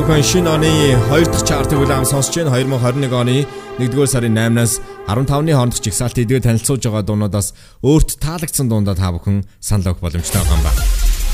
[0.10, 0.70] бүхэн шинэ оны
[1.14, 2.58] 2 дахь чартыг улаам сонсож байна.
[2.58, 3.46] 2021 оны
[3.78, 7.54] 1-р сарын 8-наас 15-ны хоорондох жигсаалт эдгээр танилцуулж байгаа дуунуудаас
[7.86, 10.74] өөрт таалагдсан дундаа та бүхэн санал өгөх боломжтой байгаа юм ба.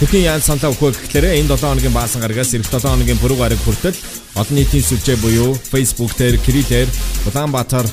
[0.03, 3.61] Тэхийн яан санал өгөх гэхээр энэ 7 хоногийн баасан гарагаас эх 7 хоногийн пүрэв гараг
[3.63, 3.95] хүртэл
[4.43, 6.91] олон нийтийн сүлжээ буюу Facebook дээр, Крилээр
[7.32, 7.88] Улаанбаатар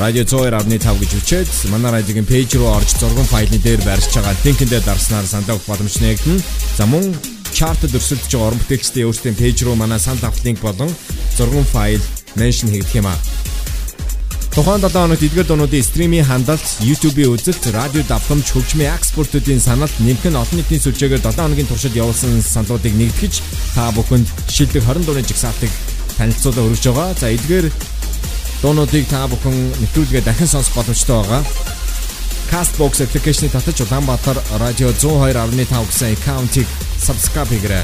[0.00, 4.80] Радио 102.5 гэж үчээд манай радиогийн пэйж руу орж зурган файлны дээр барьж байгаа линкэндээ
[4.80, 6.40] дарснаар санал өгөх боломж нэгдэн.
[6.74, 10.90] За мөн чартад өрсөлдөж байгаа орон бүтээлчдийн өөрсдийн пэйж руу манай санал авах линк болон
[11.38, 12.02] зурган файл
[12.34, 13.18] меншн хийгдэх юм аа.
[14.54, 20.30] Тухайн 7 хоногт эдгээр дуунуудын стримийн хандлт, YouTube-ийн үзэлт, радио давтамж, хөгжмийн экспортуудын саналт нэмэх
[20.30, 23.34] нь олон нийтийн сүлжээгээр 7 хоногийн туршид явуулсан саналуудыг нэгтгэж
[23.74, 25.70] та бүхэнд шилдэг 20 дууны жигсаалтыг
[26.18, 27.18] танилцуулан өргөж байгаа.
[27.18, 27.66] За эдгээр
[28.62, 31.42] дуунуудыг та бүхэн нэвтрүүлгээ дахин сонсох боломжтой байгаа.
[32.54, 36.66] Castbox application-ы татаж Улаанбаатар радио 102.5 гэсэн аккаунтыг
[37.02, 37.82] subscribe хийгээрэй.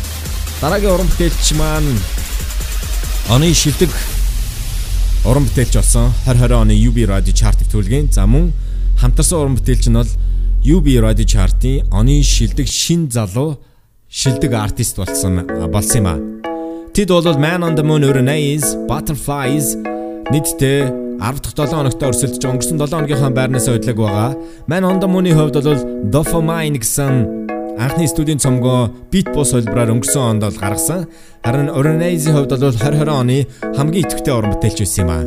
[0.62, 1.98] Дараагийн уран бүтээлч маань
[3.34, 3.90] оны шилдэг
[5.26, 8.54] уран бүтээлч болсон 2020 оны UB Radio Chart нэвтрүүлгийн за мөн
[9.02, 10.12] хамтарсан уран бүтээлч нь бол
[10.62, 13.58] UB Radio Chart-ийн оны шилдэг шин залуу
[14.06, 16.14] шилдэг артист болсон болсон юм а.
[16.94, 19.74] Тэд бол Man on the Moon Uranus, Butterflies
[20.30, 24.32] нийтдээ 10 дахь 7 хоногт өрсөлдөж өнгөрсөн 7 хоногийнхаа байрнаас өдлөг байгаа.
[24.66, 27.12] Man on the Moon-ийн хувьд бол Dopamine гэсэн
[27.76, 31.12] анхны студийн цомгоо Beat Boss холбороор өнгөрсөн онд бол гаргасан.
[31.44, 33.38] Харин Uranus-ийн хувьд бол 2020 оны
[33.76, 35.24] хамгийн идэвхтэй уран бүтээлч байсан юм аа.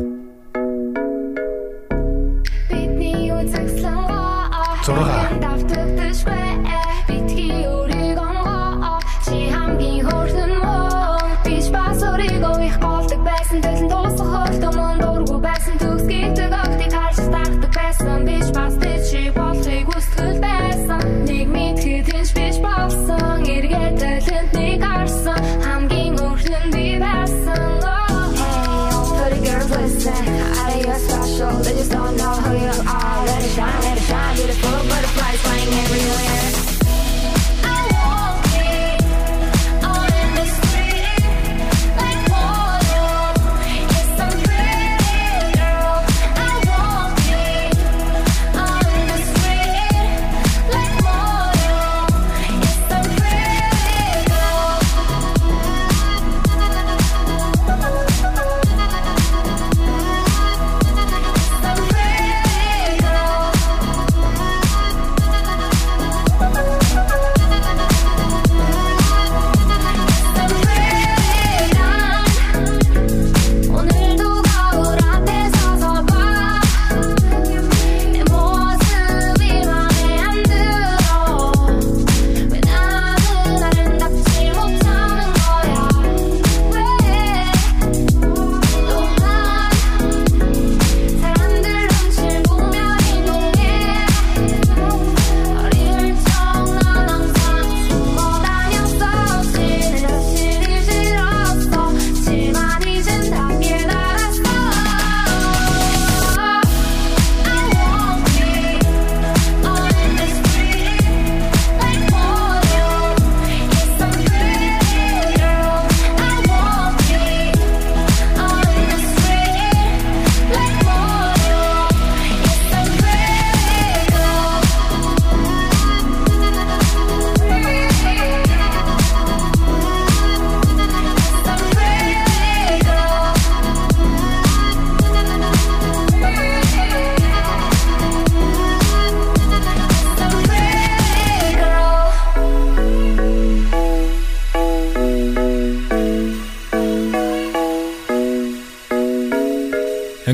[4.84, 5.53] 6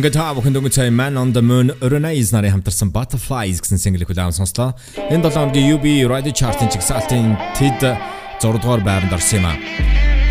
[0.01, 4.33] Ингээд та бүхэн сая Man on the Moon Orion's нарын хамтарсан Butterflies гэсэн single хүлээвэн
[4.33, 4.73] сонслоо.
[5.13, 7.85] Энэ 7 хоногийн UB Radio Chart-ын чигсалтын тэд
[8.41, 9.61] 6 дугаар байранд орсон юм а.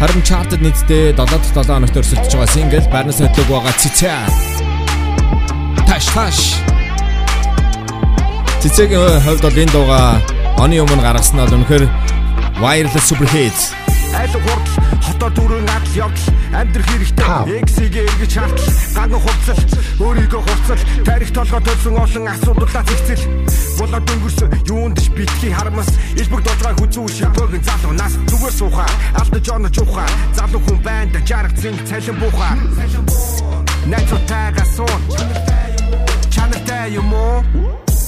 [0.02, 4.10] Харин chart-д нийтдээ 7 дахь 7 хоногт өрсөлдөж байгаа single Барнас хөтлөг байгаа Цицэ.
[5.86, 6.38] Таш таш.
[8.66, 10.18] Цицэгийн хувьд бол энэ дууга
[10.58, 11.86] оны өмнө гаргасан нь бол үнэхээр
[12.58, 13.70] wireless super hits
[14.30, 16.34] айл хурдл хотоо дөрөн адал явдал.
[16.54, 17.62] Амьдрах хэрэгтэй.
[17.62, 18.74] Эксигээ эргэж хартал.
[18.96, 19.60] Ганган хувцал
[20.06, 23.24] өөрийгөө хувцал тарих толгой төлсөн олон асуудлаа зэгцэл.
[23.80, 28.14] Болоод өнгөрсөн юунд ч битгий харамс илбэг дулгаа хүзүү шипөгийн залуу нас.
[28.30, 30.10] Зүгээр суухаа алдаж онож ухаа.
[30.38, 32.54] Залуу хүн байна жаргах зинг цалин буухаа
[33.90, 35.02] найзуудтайгаа суун.
[36.30, 37.42] Чанартай юм уу?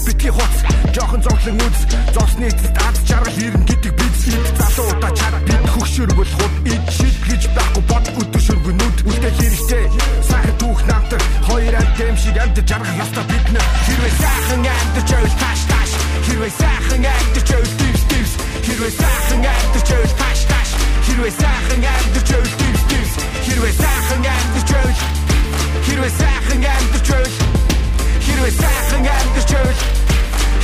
[0.05, 1.79] Битгий хуц жоохон зовлон үз
[2.13, 4.15] зовсны эцэст ад жаргал ирнэ гэдэг бид
[4.59, 9.85] залуудаа чад бид хөгшөргөл худ ид шидлэж байхгүй бод өдөр шөргөнүүд үлдэх хэрэгтэй.
[10.27, 15.33] Сайхан түүх намтар хоёр амт шиг амт жаргах ёстой бид нэ хэрвээ сайхан амт чөөл
[15.39, 15.91] таш таш
[16.27, 18.33] хэрвээ сайхан амт чөөл дивс дивс
[18.65, 20.69] хэрвээ сайхан амт чөөл таш таш
[21.07, 23.13] хэрвээ сайхан амт чөөл дивс дивс
[23.47, 24.99] хэрвээ сайхан амт чөөл.
[25.85, 27.35] Хэрвээ сайхан амт чөөл.
[28.25, 30.10] Хэрвээ сайхан амт чөөл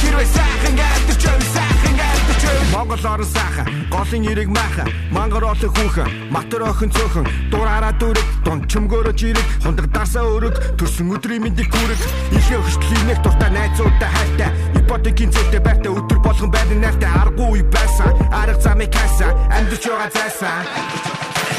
[0.02, 5.72] хэрвээ сайхан амт чөөл сайхан амт чөөл Монгол орон сайхан голын ирэг майхан мангар олон
[5.76, 11.70] хүүхэн матер охин цөөхөн дураараа дүрэг дон чөмгөрөж ирэг хундаг дарсаа өрөг төрсөн өдрийн мэндийг
[11.72, 12.02] гүрэг
[12.38, 18.12] ихээ хөштлийн нэг дуртай найзуудтай хайртай ипотекийн зүйтэй байртай өдөр болгон байдаг найртай аргагүй байсан
[18.32, 20.62] арга замыг хайсан амьдч байгаа зайсан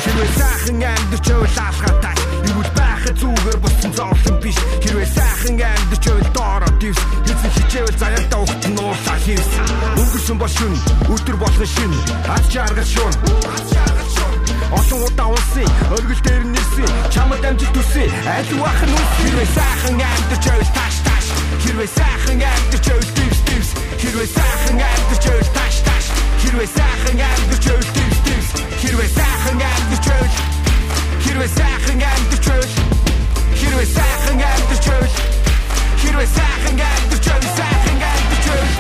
[0.02, 2.17] Хэрвээ сайхан амьдч байвал алхатай
[2.98, 4.58] Байхад зүгээр болсон зовлон биш.
[4.82, 6.98] Хэрвээ сайхан амьдч байвал доороо дивс
[7.30, 9.50] Эзэн хичээвэл заяатаа ухт нуурлаа хийвс.
[10.02, 10.74] Өнгөрсөн бол шүн
[11.06, 11.92] өдөр болгон шин
[12.26, 13.14] Аз жаргал шуун
[14.74, 20.44] Олон удаа унсын өргөл дээр нэрсэн чамд амжилт төсөө аль вах нь хэрвээ сайхан амьдч
[20.50, 21.26] байвал тааш тааш.
[21.62, 23.70] Хэрвээ сайхан амьдч байвал дивс дивс
[24.02, 26.06] хэрвээ сайхан амьдч байвал тааш тааш.
[26.42, 28.50] Хэрвээ сайхан амьдч байвал дивс дивс
[28.82, 30.57] хэрвээ сайхан амьдч байвал
[31.24, 32.74] хэрвээ сайхан амьдч байвал
[33.58, 35.14] хэрвээ сайхан амьдч байвал
[36.00, 38.76] хэрвээ сайхан амьдч байвал сайхан амьдч байвал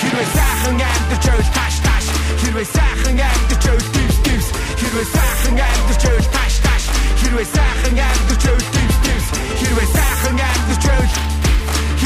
[0.00, 2.06] Хэрвээ сайхан амьдч байвал тааш тааш.
[2.40, 4.48] Хэрвээ сайхан амьдч байвал дивс дивс
[4.80, 6.84] хэрвээ сайхан амьдч байвал тааш тааш.
[7.20, 9.28] Хэрвээ сайхан амьдч байвал дивс дивс
[9.60, 11.35] хэрвээ сайхан амьдч байвал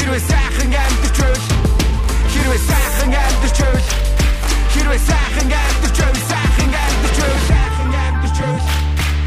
[0.01, 1.45] хэрвээ сайхан амьдч байвал
[2.33, 3.87] хэрвээ сайхан амьдч байвал
[4.73, 8.81] хэрвээ сайхан амьдч байвал сайхан амьдч байвал сайхан амьдч байвал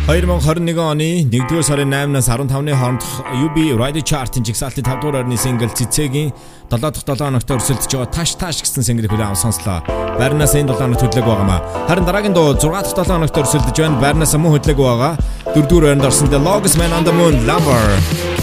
[0.04, 5.70] 2021 оны 1-р сарын 8-наас 15-ны хоорондох UB Radio Chart-ын жигсаалтын 5 дугаар орны single
[5.70, 6.34] Цэцэгийн
[6.74, 9.80] 7 дахь 7 хоногт өрсөлдөж байгаа Таш Таш гэсэн single хүлээн авсан сонслоо.
[10.18, 11.86] Барнаас энэ 7 хоногт хөдлөг байгаамаа.
[11.86, 14.02] Харин дараагийн дуу 6 дахь 7 хоногт өрсөлдөж байна.
[14.02, 15.14] Барнаас мөн хөдлөг байгаа.
[15.54, 18.33] 4 дугаар орнд орсон The Longest Man on the Moon Lover.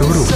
[0.00, 0.28] Дөрөв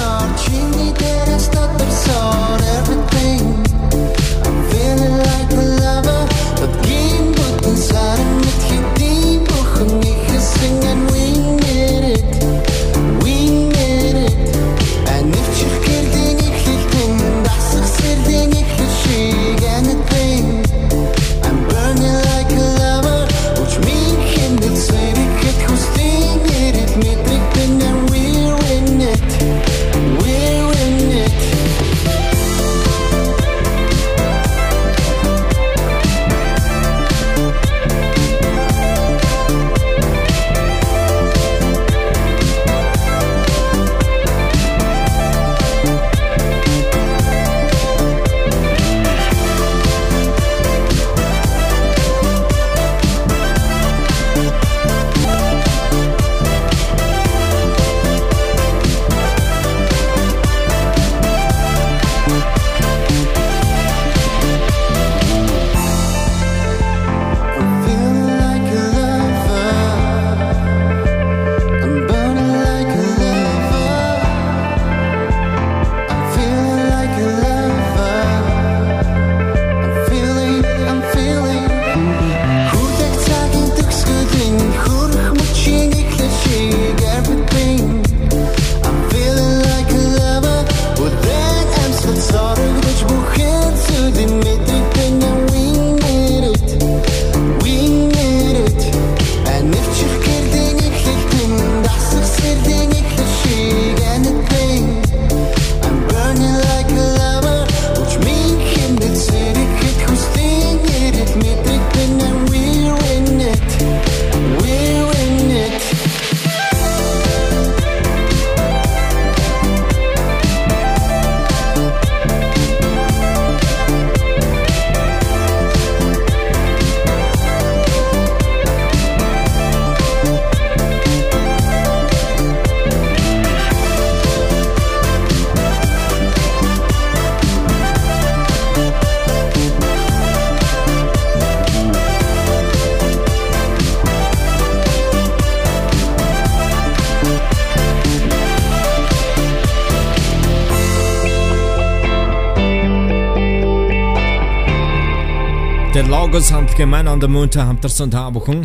[155.90, 158.62] The Logos хамтлагийн Man on the Moon-тэй хамтарсан та бүхэн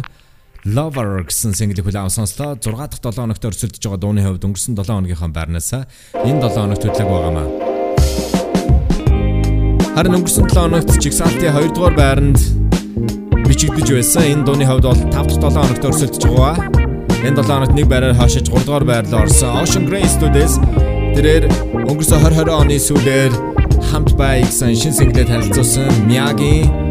[0.61, 2.53] Lover гэсэн single хүлээв сонслоо.
[2.53, 6.85] 6 дахь 7 хоногт өрсөлдөж байгаа дууны хувьд өнгөрсөн 7 хоногийнхаа байрнаас энэ 7 хоногт
[6.85, 7.49] хөдлөг байгаамаа.
[9.97, 12.37] Харин өнгөрсөн 7 хоногт Jigsaw-ийн 2 дугаар байранд
[13.49, 14.21] бичигдэж байсан.
[14.29, 16.55] Энэ дууны хувьд бол 5 дахь 7 хоногт өрсөлдөж байгаа.
[17.25, 19.65] Энэ 7 хоногт нэг байраар хашиж 3 дугаар байрлал орсон.
[19.65, 20.61] Ocean Grey Studios
[21.17, 21.49] тэрээр
[21.89, 23.33] өнгөрсөн 2020 оны сүүлээр
[23.89, 26.84] хамт бай гэсэн шин single танилцуулсан Miyagi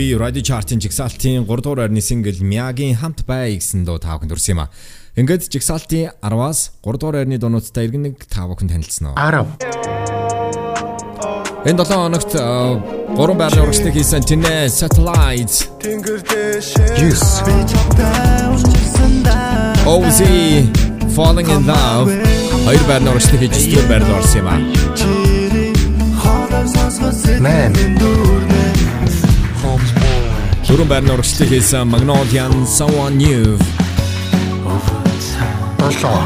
[0.00, 4.32] UB Radio Chart-ын жигсаалтын 3 дугаар орны сингл Miyagi-ийн хамт бай гэсэн дуу тав хүнд
[4.32, 4.72] хүрсэн юм а.
[5.12, 9.16] Ингээд жигсаалтын 10-аас 3 дугаар орны дуунуудтай иргэн нэг тав хүн танилцсан уу?
[9.20, 9.44] 10
[11.68, 12.32] Энэ 7 хоногт
[13.12, 15.68] гурван байрны урагшлыг хийсэн Tinne Satellite.
[16.96, 17.44] Yes.
[19.84, 20.64] Ozzy
[21.12, 22.08] Falling in Love.
[22.64, 24.60] Хоёр байрны урагшлыг хийж дөрөв байранд орсон юм аа.
[27.40, 28.39] Man.
[30.70, 33.58] Дөрөв байрны урагшлыг хийсэн Magnolian Someone New.
[35.82, 36.22] Долоо.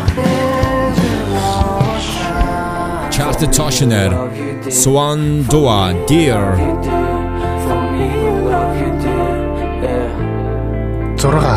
[3.09, 4.13] Chart Toshner
[4.69, 6.61] Swan Dua Dear.
[11.17, 11.57] Зурга.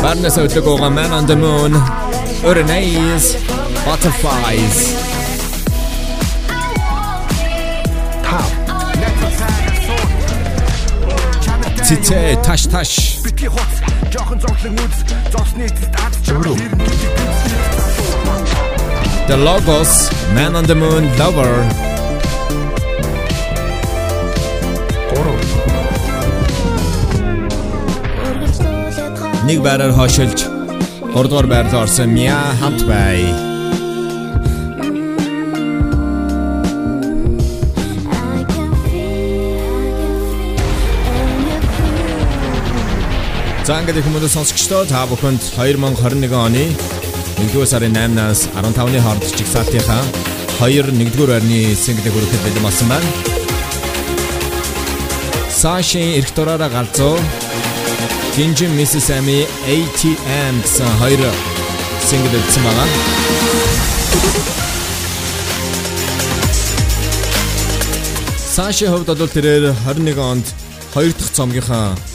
[0.00, 1.72] Барнас өдлөгөө Man on the Moon.
[2.48, 3.36] Uranes
[3.84, 5.21] Butterflies.
[11.92, 13.20] Цэцэ таш таш.
[13.22, 13.72] Битгий хуц.
[14.08, 14.96] Жохон зовлон үз.
[15.28, 16.56] Зовсны эцэст ад чамруу.
[19.28, 21.52] The Logos Man on the Moon Lover.
[29.44, 30.48] Нэг байраар хошилж
[31.12, 33.51] 3 дугаар байрлал орсон Мя хамт бай.
[43.72, 46.64] За ингээд хүмүүст сонсогчдоо та бүхэнд 2021 оны
[47.40, 50.02] 1-р сарын 8-наас 15-ны хооронд чигсалтынхаа
[50.60, 53.08] 2 1-р байрны single хүрэхэд бэлэн болсон байна.
[55.48, 57.16] Сашин эрт дураараа галзуу
[58.36, 59.08] Гинжин Mrs.
[59.16, 61.24] Amy ATM гэсэн хоёр
[62.04, 62.88] single өгсөн байгаа.
[68.36, 70.46] Саши хувьд бол тэрээр 21 онд
[70.92, 72.11] 2 дахь цомгийнхаа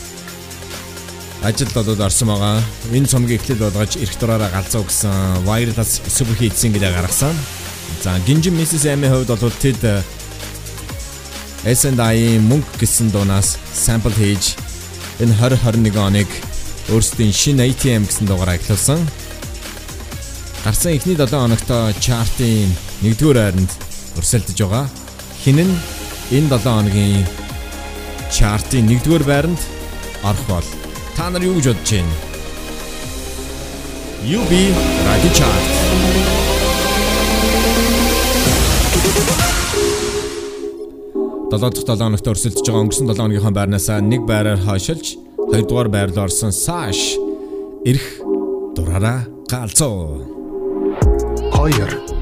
[1.44, 2.64] ажилд болоод орсон байгаа.
[2.92, 7.36] Энэ цомгийг эхлэл болгож эрх дураараа галзуу гэсэн wireless super hit single гаргасан.
[8.04, 8.86] За Гинжин Mrs.
[8.90, 9.82] Amy хувьд бол тэд
[11.66, 14.56] S&I мөнгө гэсэн дуунаас sample хийж
[15.20, 16.30] энэ 2021 оныг
[16.90, 19.02] өөрсдийн шинэ ATM гэсэн дугаараа эхлүүлсэн.
[20.64, 21.70] Гарсан эхний 7 хоногт
[22.00, 22.72] чартын
[23.04, 23.72] 1-р хайранд
[24.18, 24.86] өрсөлдөж байгаа.
[25.44, 25.76] Хин нь
[26.32, 27.26] энэ 7 хоногийн
[28.32, 29.60] чартын 1-р байранд
[30.24, 30.68] орох бол
[31.18, 32.14] та нар юу гэж бодож байна?
[34.22, 34.52] UB
[35.08, 35.68] Radio Chart.
[41.50, 45.18] Долоо дахь 7 хоногт өрсөлдөж байгаа өнгөрсөн 7 хоногийнхаа байрнаас нэг байраар хойшилж
[45.50, 47.18] 2 дугаар байрлал орсон Саш
[47.82, 48.06] эрх
[48.78, 50.22] дураараа галзуу.
[51.50, 52.17] 2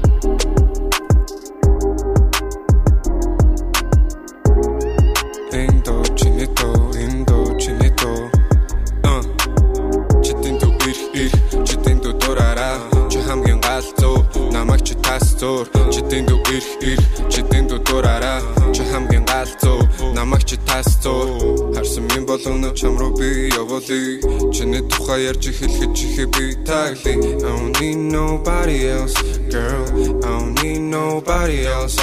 [15.46, 16.62] чи тасцуур читэнто ир.
[16.80, 18.40] Ир читэнто дурара
[18.74, 19.80] чи хамгийн галзуу
[20.14, 26.26] намайг чи тасцуур харсан минь болгоно чам руу би явуулъя чиний тухай ярьж эхлэхэд чихээ
[26.26, 29.14] би тагли I don't need nobody else
[29.50, 29.86] girl.
[30.24, 31.96] I don't need nobody else.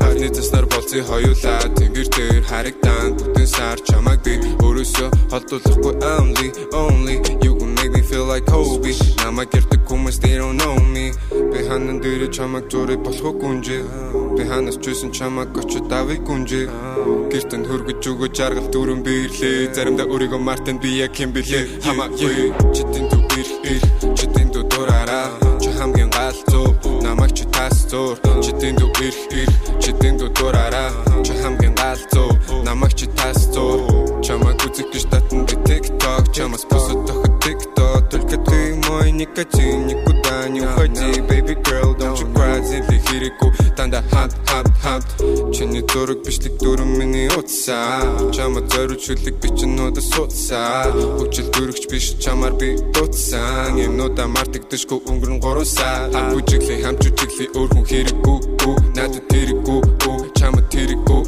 [0.00, 1.60] Харны таснаар болцсон хоёулаа.
[1.78, 4.38] Тэнгэр дээр харагдан бүтэн сар чамайг би.
[4.62, 7.57] Өөрөөсөө холдуулахгүй only only you
[8.28, 8.92] like Kobe.
[9.24, 11.12] Намайг гэрдэг хүмүүс they don't know me.
[11.32, 13.82] Би ханан дээр чамайг зураг болохгүй гүнжээ.
[14.36, 16.68] Би ханаас чүйсэн чамайг очиж давыг гүнжээ.
[17.32, 19.72] Гэртэн хөргөж өгөө жаргал дүүрэн бирлээ.
[19.72, 23.48] Заримдаа өөрийгөө мартан би яг юм бэлээ хамаагүй читэн дүү ир
[24.18, 25.28] читэн дүү дураараа.
[25.62, 29.16] Чи хамгийн галзуу намайг чи тасцуур читэн дүү ир
[29.80, 30.92] читэн дүү дураараа.
[31.24, 36.28] Чи хамгийн галзуу намайг чи тасцуур чамайг үзэх гэж татан би TikTok.
[36.36, 37.17] Чамаас босод
[39.18, 42.62] никотин никуда не уходи baby girl don't you cry.
[42.62, 43.50] Зинлэх хэрэггүй.
[43.76, 45.08] Дандаа хамт хамт хамт.
[45.54, 48.06] Чиний дураг бичлэг дүрэн миний утсаа.
[48.30, 54.98] Чамаа зориуд шүлэг би ч нуудаа суудсаа хүчил дөрөгч биш чамаар би дутсан юмнуудаа мартагдашгүй
[55.10, 58.38] өнгөрн 3 сар хам бүжиглээ хам жүжиглээ өөр хүн хэрэггүй
[58.94, 59.80] надад тэрэггүй
[60.38, 61.22] чамаа тэрэггүй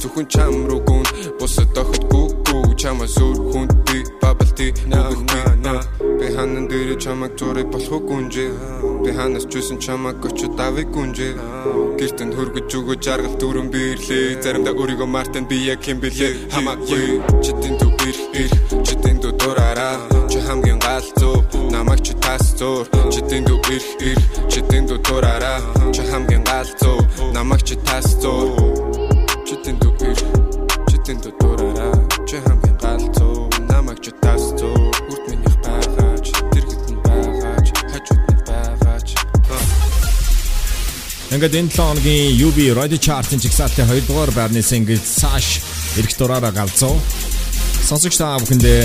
[0.00, 1.04] зөвхөн чам руу гүн.
[1.40, 2.39] Бусад охидгүй
[2.80, 5.00] чамаа зөөр хүн би bubble tea на
[5.64, 5.74] на
[6.18, 8.50] би ханан дээр чамайг зураг болохгүй гүнжээ.
[9.04, 11.32] Би ханаас чүйсэн чамайг очиж давыг гүнжээ.
[12.00, 14.40] Гэртэн хөргөж өгөө жаргал дүүрэн бирлээ.
[14.40, 17.20] Заримдаа өөрийгөө мартан би яг юм бэлээ хамаагүй.
[17.44, 18.52] читэн дүү ир ир
[18.88, 20.00] читэн дүү дураараа.
[20.30, 25.60] Чи хамгийн галзуу намайг чи тасцуур читэн дүү ир ир читэн дүү дураараа.
[25.92, 27.04] Чи хамгийн галзуу
[27.36, 28.48] намайг чи тасцуур
[29.44, 29.99] читэн дүү ир читэн
[41.30, 45.62] ингээд энэ 7 хоногийн UB Radio Chart-ын жигсаалтын 2 дугаар байрны single Sash
[45.94, 46.98] эрх дураараа галзуу.
[47.86, 48.82] Сонсогч та бүхэндээ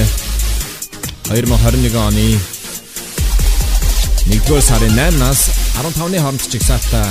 [1.33, 2.37] 2021 оны
[4.29, 5.41] 1-р сарын 8-наас
[5.81, 7.09] 15-ны хооронд жигсаалтаа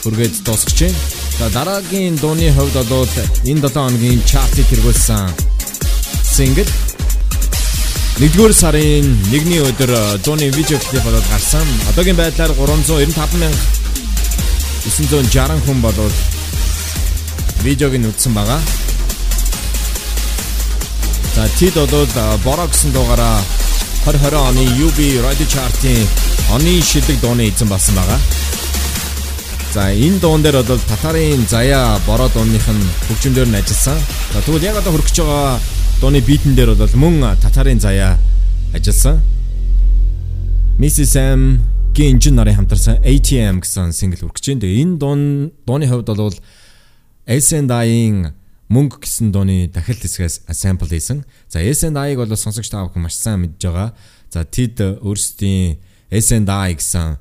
[0.00, 0.96] хүргээд дуусгаж байна.
[1.36, 3.04] За дараагийн дууны хувьд бол
[3.44, 5.28] энэ 7 хоногийн chart-ийг хэрэгүүлсэн
[6.24, 6.72] single
[8.16, 9.92] 1-р сарын 1-ний өдөр
[10.24, 11.68] дууны видео клип болоод гарсан.
[11.92, 13.79] Одоогийн байдлаар 395 мянга
[14.84, 16.14] 960 хүн болоод
[17.64, 18.60] видеог нь үзсэн байгаа.
[21.36, 22.08] За тэд бол
[22.44, 23.40] бороо гэсэн дуугаараа
[24.04, 26.08] 2020 оны UB Radio Chart-ийн
[26.56, 28.20] оны шилдэг дууны эзэн болсон байгаа.
[29.72, 33.98] За энэ дуун дээр бол татарын заяа бороо дууных нь хөгжмөөр нь ажилласан.
[34.32, 35.60] За тэгвэл яг одоо хөргөж байгаа
[36.00, 38.18] дууны битэн дээр бол мөн татарын заяа
[38.74, 39.20] ажилласан.
[40.80, 41.14] Mrs.
[41.20, 44.62] M гийн инжин нарын хамтарсан ATM гэсэн сингл үргэж байна.
[44.62, 45.22] Тэгээ энэ дуун
[45.66, 46.36] дууны хувьд бол
[47.26, 48.34] S&I-ийн
[48.70, 51.26] мөнгө гэсэн дууны дахилт хэсгээс sample хийсэн.
[51.50, 53.90] За S&I-г бол сонсогч та бүхэн маш сайн мэдж байгаа.
[54.30, 55.82] За тэд өөрсдийн
[56.14, 57.18] S&I гэсэн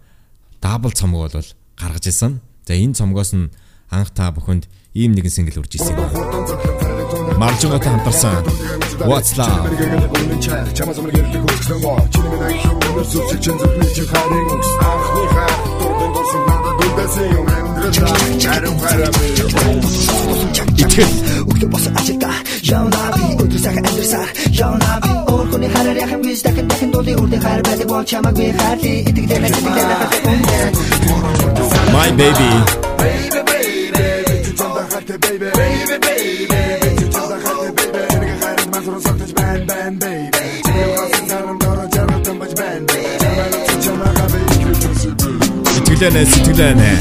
[0.62, 2.38] дабл цомог бол гаргаж ирсэн.
[2.70, 3.50] За энэ цомгоос нь
[3.90, 6.99] анх та бүхэнд ийм нэгэн сингл үрж ирсэн байна.
[7.38, 8.44] Маржинготой хамтарсан
[9.10, 9.66] What's Love
[20.80, 21.14] Итгэл
[21.50, 22.30] өглөө бос ажилда
[22.64, 27.42] явна би өдөр сайхан амьдрсаар явна би өөрхөний хараар яхан биш дахин дахин дууны үрдэн
[27.44, 30.00] хар байдаг бол чамаг би харли итгэлээ итгэлээ
[31.96, 32.52] My baby
[33.00, 34.52] baby baby
[35.26, 36.89] baby baby
[39.00, 40.30] baby
[46.00, 46.92] Сэтгэлэнэ сэтгэлэнэ.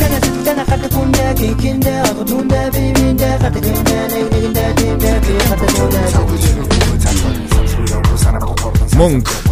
[8.98, 9.47] Мөнгө.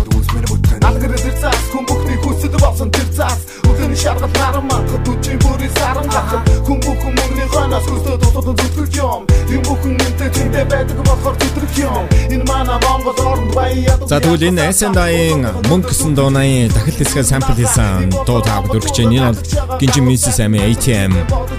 [0.86, 3.40] Алгэр тэр цаас хүн бүхний хүсэд болсон тэр цаас
[3.76, 6.42] Өглөөний шаргал наран махад үчийн бүрийн саран гахад.
[6.64, 9.20] Хүн бүхэн мөнгөний хойноос хүсдэг тусад зүтгэж юм.
[9.52, 12.04] Юм бүхэн нэмтэй чиндээ байдаг болохоор зүтрэх юм.
[12.32, 17.52] Энэ манай Монгол орнд баяа За тэгвэл энэ SNI-ийн мөнгө гэсэн дуунайн дахил хэсгээ сампл
[17.52, 19.12] хийсэн дуу таавд өргөж байна.
[19.12, 21.12] Энэ бол Гинжи Мисс Ами ATM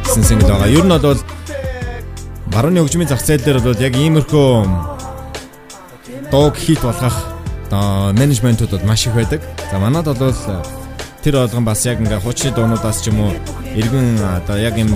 [0.10, 0.74] гэсэн single байгаа.
[0.74, 1.22] Ер нь бол
[2.50, 4.50] барууны хөгжмийн зах зээл дээр бол яг иймэрхүү
[6.34, 7.37] дууг хит болгох
[7.72, 9.42] менежментүүд маш их байдаг.
[9.72, 10.36] За манад бол
[11.24, 13.34] тэр болгон бас яг ингээ хуучны дуунуудаас ч юм уу
[13.76, 14.96] эргэн одоо яг юм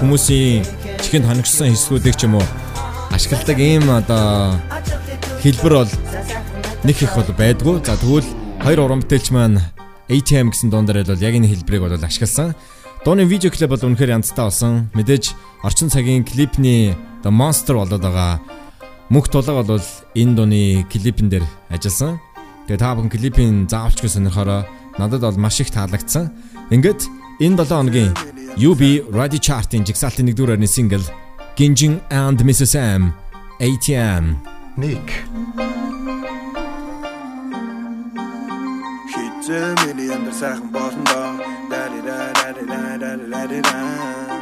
[0.00, 0.66] хүмүүсийн
[0.98, 2.46] чихэнд хоногчсон хэсгүүдийг ч юм уу
[3.14, 4.58] ашигладаг ийм одоо
[5.42, 5.92] хэлбэр бол
[6.82, 7.76] нэг их бол байдгүй.
[7.84, 8.26] За тэгвэл
[8.64, 9.62] хоёр уран бүтээлч маань
[10.10, 12.54] ATM гэсэн дуун дээр бол яг энэ хэлбэрийг бол ашигласан.
[13.04, 14.90] Дууны видео клип бол үнэхээр янзтай болсон.
[14.94, 18.42] Мэдээж орчин цагийн клипний The Monster болоод байгаа
[19.12, 19.84] мөнх тулга бол
[20.16, 22.16] энэ дууны клипэн дээр ажилласан.
[22.64, 24.64] Тэгээ та бүхэн клипийн заавалчгүй сонирхороо
[24.96, 26.32] надад бол маш их таалагдсан.
[26.72, 27.04] Ингээд
[27.44, 28.16] энэ 7 хоногийн
[28.56, 31.04] UB Radio Chart-ын жигсаалтын 1-р орны сингл
[31.60, 32.72] Ginjin and Mrs.
[32.72, 33.12] M
[33.60, 34.40] ATM
[34.80, 35.04] Nick
[39.12, 41.36] Хитэ миний андер сайхан болно доо.
[41.68, 44.32] Дари дари дари дари дари дари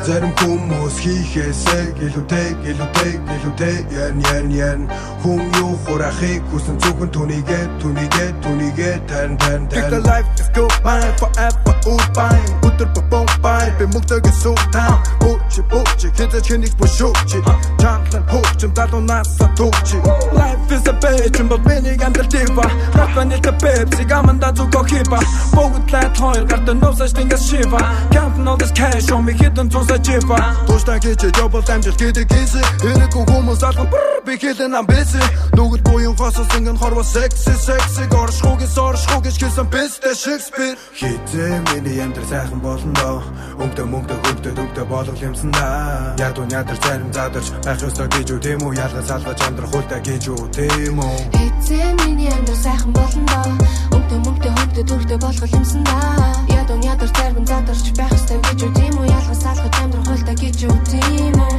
[0.00, 4.80] Зарим хүмүүс хийхээсээ гэлүүтэй гэлүүтэй гэлүүтэй ян ян ян.
[5.20, 10.52] Хүн юу хурахыг хүсэн зөвхөн түүнийгээ түүнийгээ түүнийгээ тань тань тань Take the life just
[10.56, 11.04] go by.
[11.20, 12.40] Forever all by.
[12.64, 17.36] Өдөр бом by би мөгдөг суу таа Бууч бууч хэдэж хэнийг бушууч
[17.80, 19.96] Чантлан хөөчм далуунаас сатууч
[20.32, 22.64] Life is a bitch but many гандал тива
[22.94, 25.20] Рапаны та пепси гаманда зүгөө хипа
[25.52, 27.80] Бүгд лайт хоёр гардан нуусаж тэнгас шива
[28.12, 32.62] Counting all this cash on me hidden to сажива Туштай гэж жобол амжилт гэдэг хийсэ
[32.86, 33.88] Энэгүй хүмүүс алган
[34.24, 35.18] би хэлэн ам бэсэ
[35.58, 38.04] Нүгэл буян хосос ингэн хорво секси секси.
[38.14, 40.76] Оршхугis оршхугis гэсэн бэстэй Шекспир.
[40.94, 43.22] Хитэ миний амьдрал сайхан болно доо
[43.58, 46.14] Өмдө мөнгө хөвдө төвдө болгол юмсан да.
[46.18, 48.78] Яг уу ядар зарим задарч байх ёстой гэж үү тийм үү?
[48.78, 51.18] Ялгаж алгаж амьдрах хуйтай гэж үү тийм үү?
[51.34, 53.50] Хитэ миний амьдрал сайхан болно доо
[53.98, 58.72] Өмдө мөнгө хөвдө төвдө болгол юмсан да Уу ядар зарим задарч байх ёстой гэж үү
[58.78, 61.54] тийм үү ялгаж алгаж амьдрах хуйтай гэж үү тийм үү.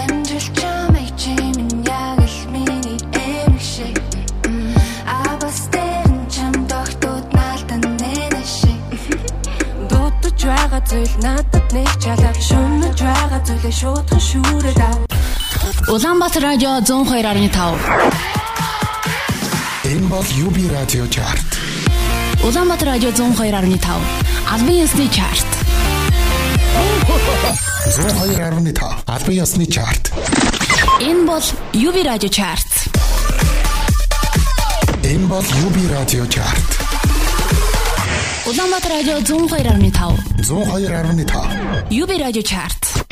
[0.00, 3.96] Амжилт чамайг чимэн яг л миний эмх шиг
[5.04, 8.80] Абастэн чам тогтууд наалтан нэнэшиг
[9.92, 14.98] Дутаж байгаа зүйл надад нэг чалав Шүнэж байгаа зүйлээ шуудхан шүүрээд ав.
[15.92, 17.52] Улаанбаатар радио 102.5
[19.92, 21.60] Энэ бол UB радио чарт
[22.40, 25.46] Улаанбаатар радио 102.5 албан ёсны чарт.
[27.86, 30.12] 102.5 албан ёсны чарт.
[31.00, 31.42] Энэ бол
[31.72, 32.68] UB радио чарт.
[35.02, 36.68] Энэ бол UB радио чарт.
[38.46, 43.04] Улаанбаатар радио 102.5 102.5 UB радио чарт.